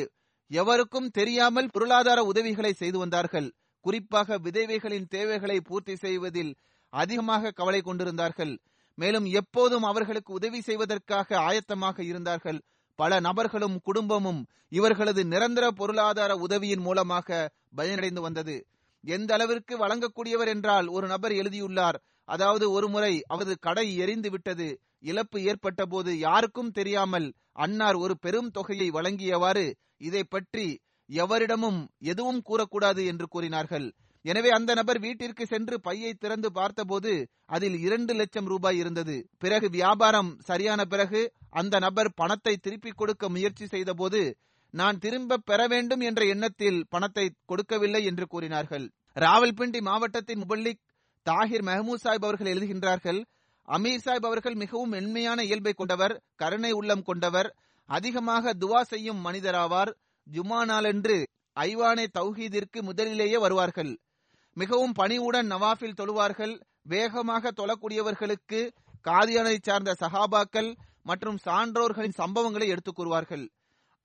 [0.51, 3.49] எவருக்கும் தெரியாமல் பொருளாதார உதவிகளை செய்து வந்தார்கள்.
[3.81, 6.57] குறிப்பாக விதவைகளின் தேவைகளை பூர்த்தி செய்வதில்
[6.93, 8.59] அதிகமாக கவலை கொண்டிருந்தார்கள்.
[8.95, 12.59] மேலும் எப்போதும் அவர்களுக்கு உதவி செய்வதற்காக ஆயத்தமாக இருந்தார்கள்.
[12.97, 18.57] பல நபர்களும் குடும்பமும் இவர்களது நிரந்தர பொருளாதார உதவியின் மூலமாக பயனடைந்து வந்தது.
[19.05, 26.11] எந்த அளவிற்கு வழங்கக்கூடியவர் என்றால் ஒரு நபர் எழுதியுள்ளார் அதாவது ஒருமுறை அவரது கடை எரிந்து விட்டது இழப்பு ஏற்பட்டபோது
[26.19, 27.29] யாருக்கும் தெரியாமல்
[27.65, 29.67] அன்னார் ஒரு பெரும் தொகையை வழங்கியவாறு
[30.09, 30.67] இதை பற்றி
[31.09, 31.81] எவரிடமும்
[32.11, 33.87] எதுவும் கூறக்கூடாது என்று கூறினார்கள்.
[34.25, 37.13] எனவே அந்த நபர் வீட்டிற்கு சென்று பையை திறந்து பார்த்தபோது
[37.47, 39.17] அதில் இரண்டு லட்சம் ரூபாய் இருந்தது.
[39.39, 41.21] பிறகு வியாபாரம் சரியான பிறகு
[41.61, 44.23] அந்த நபர் பணத்தை திருப்பிக் கொடுக்க முயற்சி செய்தபோது
[44.75, 48.87] நான் திரும்ப பெற வேண்டும் என்ற எண்ணத்தில் பணத்தை கொடுக்கவில்லை என்று கூறினார்கள்.
[49.17, 50.83] ராவல்பிண்டி மாவட்டத்தின் முபல்லிக்
[51.27, 53.21] தாகிர் மெஹமூத் சாஹிப் அவர்கள் எழுதுகின்றார்கள்
[53.71, 57.57] அமீர் சாஹிப் அவர்கள் மிகவும் மென்மையான இயல்பை கொண்டவர் கருணை உள்ளம் கொண்டவர்
[57.87, 59.95] அதிகமாக துவா செய்யும் மனிதராவார்.
[60.33, 61.29] ஜுமா நாளன்று
[61.61, 63.99] ஐவானே தௌஹீதிற்கு முதலிலேயே வருவார்கள்.
[64.53, 66.61] மிகவும் பணிவுடன் நவாஃபில் தொழுவார்கள்.
[66.83, 68.71] வேகமாக தொழக்கூடியவர்களுக்கு
[69.09, 73.49] காதியானை சார்ந்த சஹாபாக்கள் மற்றும் சான்றோர்களின் சம்பவங்களை எடுத்துக் கூறுவார்கள்.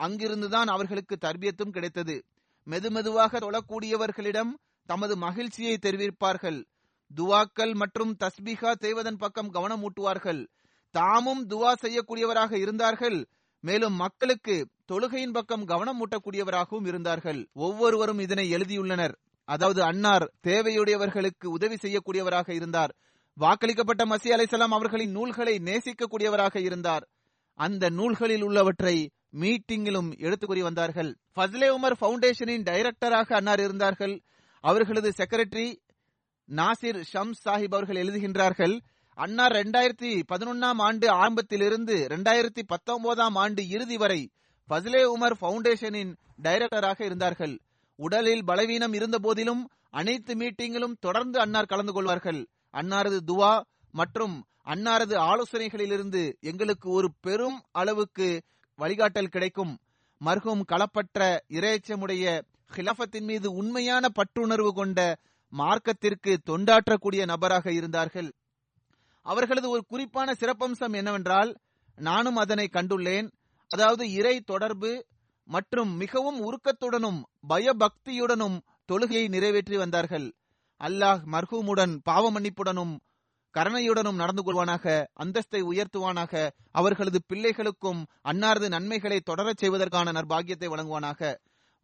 [0.03, 2.25] அங்கிருந்துதான் அவர்களுக்கு தர்பியத்தும் கிடைத்தது.
[2.69, 4.53] மெதுமெதுவாக தொழக்கூடியவர்களிடம்
[4.85, 6.65] தமது மகிழ்ச்சியை தெரிவிப்பார்கள்.
[7.11, 10.47] துவாக்கள் மற்றும் தஸ்பிகா செய்வதன் பக்கம் கவனம் ஊட்டுவார்கள்
[10.91, 13.27] தாமும் துவா செய்யக்கூடியவராக இருந்தார்கள்.
[13.59, 17.49] மேலும் மக்களுக்கு தொழுகையின் பக்கம் கவனம் ஊட்டக்கூடியவராகவும் இருந்தார்கள்.
[17.53, 19.15] ஒவ்வொருவரும் இதனை எழுதியுள்ளனர்.
[19.43, 22.95] அதாவது அன்னார் தேவையுடையவர்களுக்கு உதவி செய்யக்கூடியவராக இருந்தார்.
[23.37, 27.05] வாக்களிக்கப்பட்ட மசி அலைசலாம் அவர்களின் நூல்களை நேசிக்கக்கூடியவராக இருந்தார்.
[27.53, 31.17] அந்த நூல்களில் உள்ளவற்றை மீட்டிங்கிலும் எடுத்துக்கூறி வந்தார்கள்.
[31.35, 34.15] ஃபஸ்லே உமர் பவுண்டேஷனின் டைரக்டராக அன்னார் இருந்தார்கள்.
[34.59, 35.67] அவர்களது செக்ரட்டரி
[36.51, 38.79] நாசிர் ஷம்ஸ் சாஹிப் அவர்கள் எழுதுகின்றார்கள்
[39.17, 44.31] அன்னார் இரண்டாயிரத்தி பதினொன்னாம் ஆண்டு ஆரம்பத்திலிருந்து இரண்டாயிரத்தி பத்தொன்பதாம் ஆண்டு இறுதி வரை
[44.69, 47.59] ஃபஸ்லே உமர் பவுண்டேஷனின் டைரக்டராக இருந்தார்கள்.
[47.95, 52.47] உடலில் பலவீனம் இருந்த போதிலும் அனைத்து மீட்டிங்கிலும் தொடர்ந்து அன்னார் கலந்து கொள்வார்கள்.
[52.73, 58.41] அன்னாரது துவா மற்றும் அன்னாரது ஆலோசனைகளிலிருந்து எங்களுக்கு ஒரு பெரும் அளவுக்கு
[58.79, 59.77] வழிகாட்டல் கிடைக்கும்.
[60.25, 62.41] மர்ஹும் களப்பற்ற இரையச்சமுடைய
[62.75, 65.17] ஹிலஃபத்தின் மீது உண்மையான பற்றுணர்வு கொண்ட
[65.59, 68.29] மார்க்கத்திற்கு தொண்டாற்றக்கூடிய நபராக இருந்தார்கள்.
[69.25, 71.51] அவர்களது ஒரு குறிப்பான சிறப்பம்சம் என்னவென்றால்
[71.97, 73.27] நானும் அதனை கண்டுள்ளேன்.
[73.71, 74.91] அதாவது இறை தொடர்பு
[75.47, 78.57] மற்றும் மிகவும் உருக்கத்துடனும் பயபக்தியுடனும்
[78.91, 80.27] தொழுகையை நிறைவேற்றி வந்தார்கள்.
[80.81, 82.93] அல்லாஹ் மர்ஹூமுடன் பாவ மன்னிப்புடனும்
[83.55, 84.85] கருணையுடனும் நடந்து கொள்வானாக
[85.23, 86.33] அந்தஸ்தை உயர்த்துவானாக
[86.71, 88.01] அவர்களது பிள்ளைகளுக்கும்
[88.31, 91.21] அன்னாரது நன்மைகளை தொடரச் செய்வதற்கான நற்பாகியத்தை வழங்குவானாக.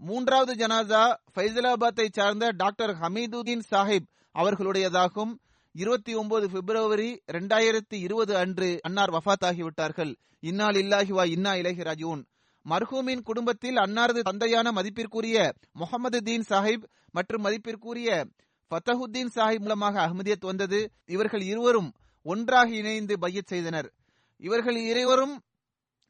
[0.03, 5.33] மூன்றாவது ஜனாதா ஃபைசலாபாத்தை சார்ந்த டாக்டர் ஹமீதுதீன் சாஹிப் அவர்களுடையதாகும்.
[5.71, 10.15] இருபத்தி ஒன்பது பிப்ரவரி இரண்டாயிரத்தி இருபது அன்று அன்னார் வஃத்தாகிவிட்டார்கள்.
[10.39, 12.23] இன்னால் இல்லாஹிவா இன்னா இலகி ராஜூன்
[12.69, 18.27] மர்ஹூமின் குடும்பத்தில் அன்னாரது தந்தையான மதிப்பிற்குரிய முகமது தீன் சாஹிப் மற்றும் மதிப்பிற்குரிய
[18.69, 20.91] ஃபத்தஹுத்தீன் சாஹிப் மூலமாக அஹமதியத் வந்தது.
[21.05, 21.93] இவர்கள் இருவரும்
[22.23, 23.93] ஒன்றாக இணைந்து பையத் செய்தனர்.
[24.37, 25.41] இவர்கள் இருவரும்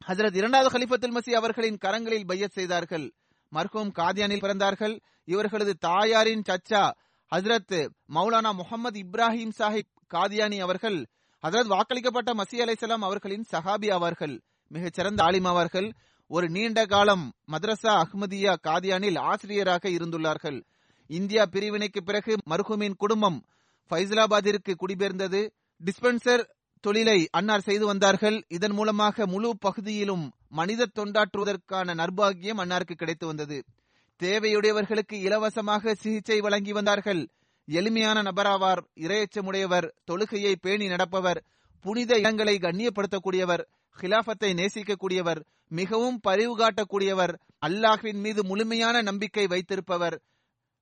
[0.06, 3.12] ஹசரத் இரண்டாவது ஹலிஃபத்துல் மசி அவர்களின் கரங்களில் பையத் செய்தார்கள்.
[3.52, 5.00] மர்ஹூம் காதியானில் பிறந்தார்கள்.
[5.24, 6.90] இவர்களது தாயாரின் சச்சா
[7.34, 11.06] ஹசரத் மௌலானா முகமது இப்ராஹிம் சாஹிப் காதியானி அவர்கள்.
[11.46, 14.40] ஹசரத் வாக்களிக்கப்பட்ட மசி அலைசலாம் அவர்களின் சஹாபி ஆவார்கள்.
[14.68, 15.92] மிகச்சிறந்த ஆலிம் ஆவார்கள்.
[16.26, 20.64] ஒரு நீண்ட காலம் மதரசா அஹ்மதியா காதியானில் ஆசிரியராக இருந்துள்ளார்கள்.
[21.06, 23.44] இந்தியா பிரிவினைக்கு பிறகு மர்ஹூமின் குடும்பம்
[23.90, 25.54] ஃபைசலாபாதிற்கு குடிபெயர்ந்தது.
[25.84, 26.44] டிஸ்பென்சர்
[26.84, 28.36] தொழிலை அன்னார் செய்து வந்தார்கள்.
[28.48, 30.24] இதன் மூலமாக முழு பகுதியிலும்
[30.58, 33.58] மனித தொண்டாற்றுவதற்கான நர்பாகியம் அன்னாருக்கு கிடைத்து வந்தது.
[34.20, 37.22] தேவையுடையவர்களுக்கு இலவசமாக சிகிச்சை வழங்கி வந்தார்கள்.
[37.68, 41.40] எளிமையான நபராவார் இரையச்சமுடையவர் தொழுகையை பேணி நடப்பவர்
[41.84, 43.62] புனித இடங்களை கண்ணியப்படுத்தக்கூடியவர்
[43.96, 47.32] ஹிலாபத்தை நேசிக்கக்கூடியவர் மிகவும் பரிவு காட்டக்கூடியவர்
[47.66, 50.16] அல்லாஹ்வின் மீது முழுமையான நம்பிக்கை வைத்திருப்பவர்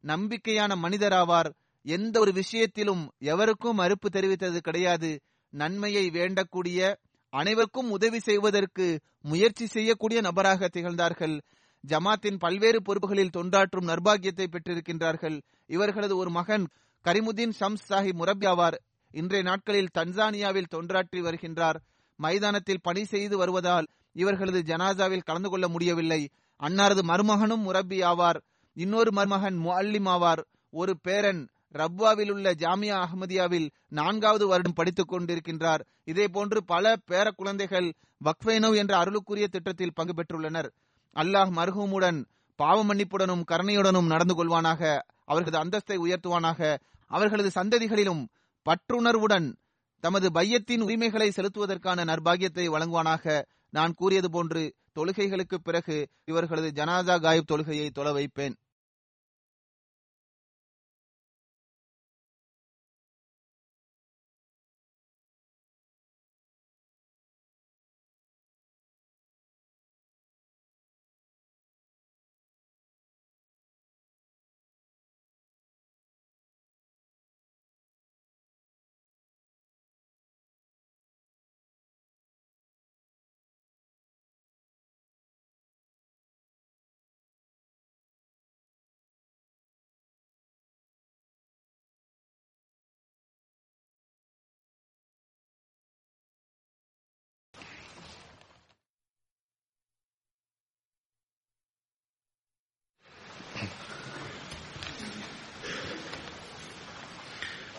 [0.04, 1.50] நம்பிக்கையான மனிதராவார்.
[1.86, 5.10] எந்த ஒரு விஷயத்திலும் எவருக்கும் மறுப்பு தெரிவித்தது கிடையாது.
[5.50, 6.96] நன்மையை வேண்டக்கூடிய
[7.30, 11.40] அனைவருக்கும் உதவி செய்வதற்கு முயற்சி செய்யக்கூடிய நபராக திகழ்ந்தார்கள்.
[11.88, 15.42] ஜமாத்தின் பல்வேறு பொறுப்புகளில் தொண்டாற்றும் நர்பாகியத்தை பெற்றிருக்கின்றார்கள்.
[15.66, 16.68] இவர்களது ஒரு மகன்
[17.04, 18.78] கரிமுதீன் ஷம்ஸ் சாஹிப் முரபி ஆவார்.
[19.10, 21.74] இன்றைய நாட்களில் தன்சானியாவில் தொண்டாற்றி வருகின்றார்.
[22.16, 26.28] மைதானத்தில் பணி செய்து வருவதால் இவர்களது ஜனாசாவில் கலந்து கொள்ள முடியவில்லை.
[26.60, 28.40] அன்னாரது மருமகனும் முரப்பி ஆவார்.
[28.72, 30.44] இன்னொரு மருமகன் முஅல்லிம் ஆவார்.
[30.70, 35.80] ஒரு பேரன் ரப்வாவில் உள்ள ஜாமியா அஹமதியாவில் நான்காவது வருடம் படித்துக் கொண்டிருக்கின்றார்.
[36.04, 37.92] இதே போன்று பல பேர குழந்தைகள்
[38.24, 40.70] வக்ஃபைனவ் என்ற அருளுக்குரிய திட்டத்தில் பங்கு பெற்றுள்ளனர்.
[41.14, 42.24] அல்லாஹ் மர்ஹூமுடன்
[42.56, 48.26] பாவ மன்னிப்புடனும் கருணையுடனும் நடந்து கொள்வானாக அவர்களது அந்தஸ்தை உயர்த்துவானாக அவர்களது சந்ததிகளிலும்
[48.66, 49.54] பற்றுணர்வுடன்
[50.00, 53.42] தமது பையத்தின் உரிமைகளை செலுத்துவதற்கான நர்பாகியத்தை வழங்குவானாக.
[53.70, 58.56] நான் கூறியது போன்று தொழுகைகளுக்கு பிறகு இவர்களது ஜனாதா காயிப் தொழுகையை தொலை வைப்பேன்.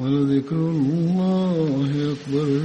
[0.00, 2.60] ولذكر الله أكبر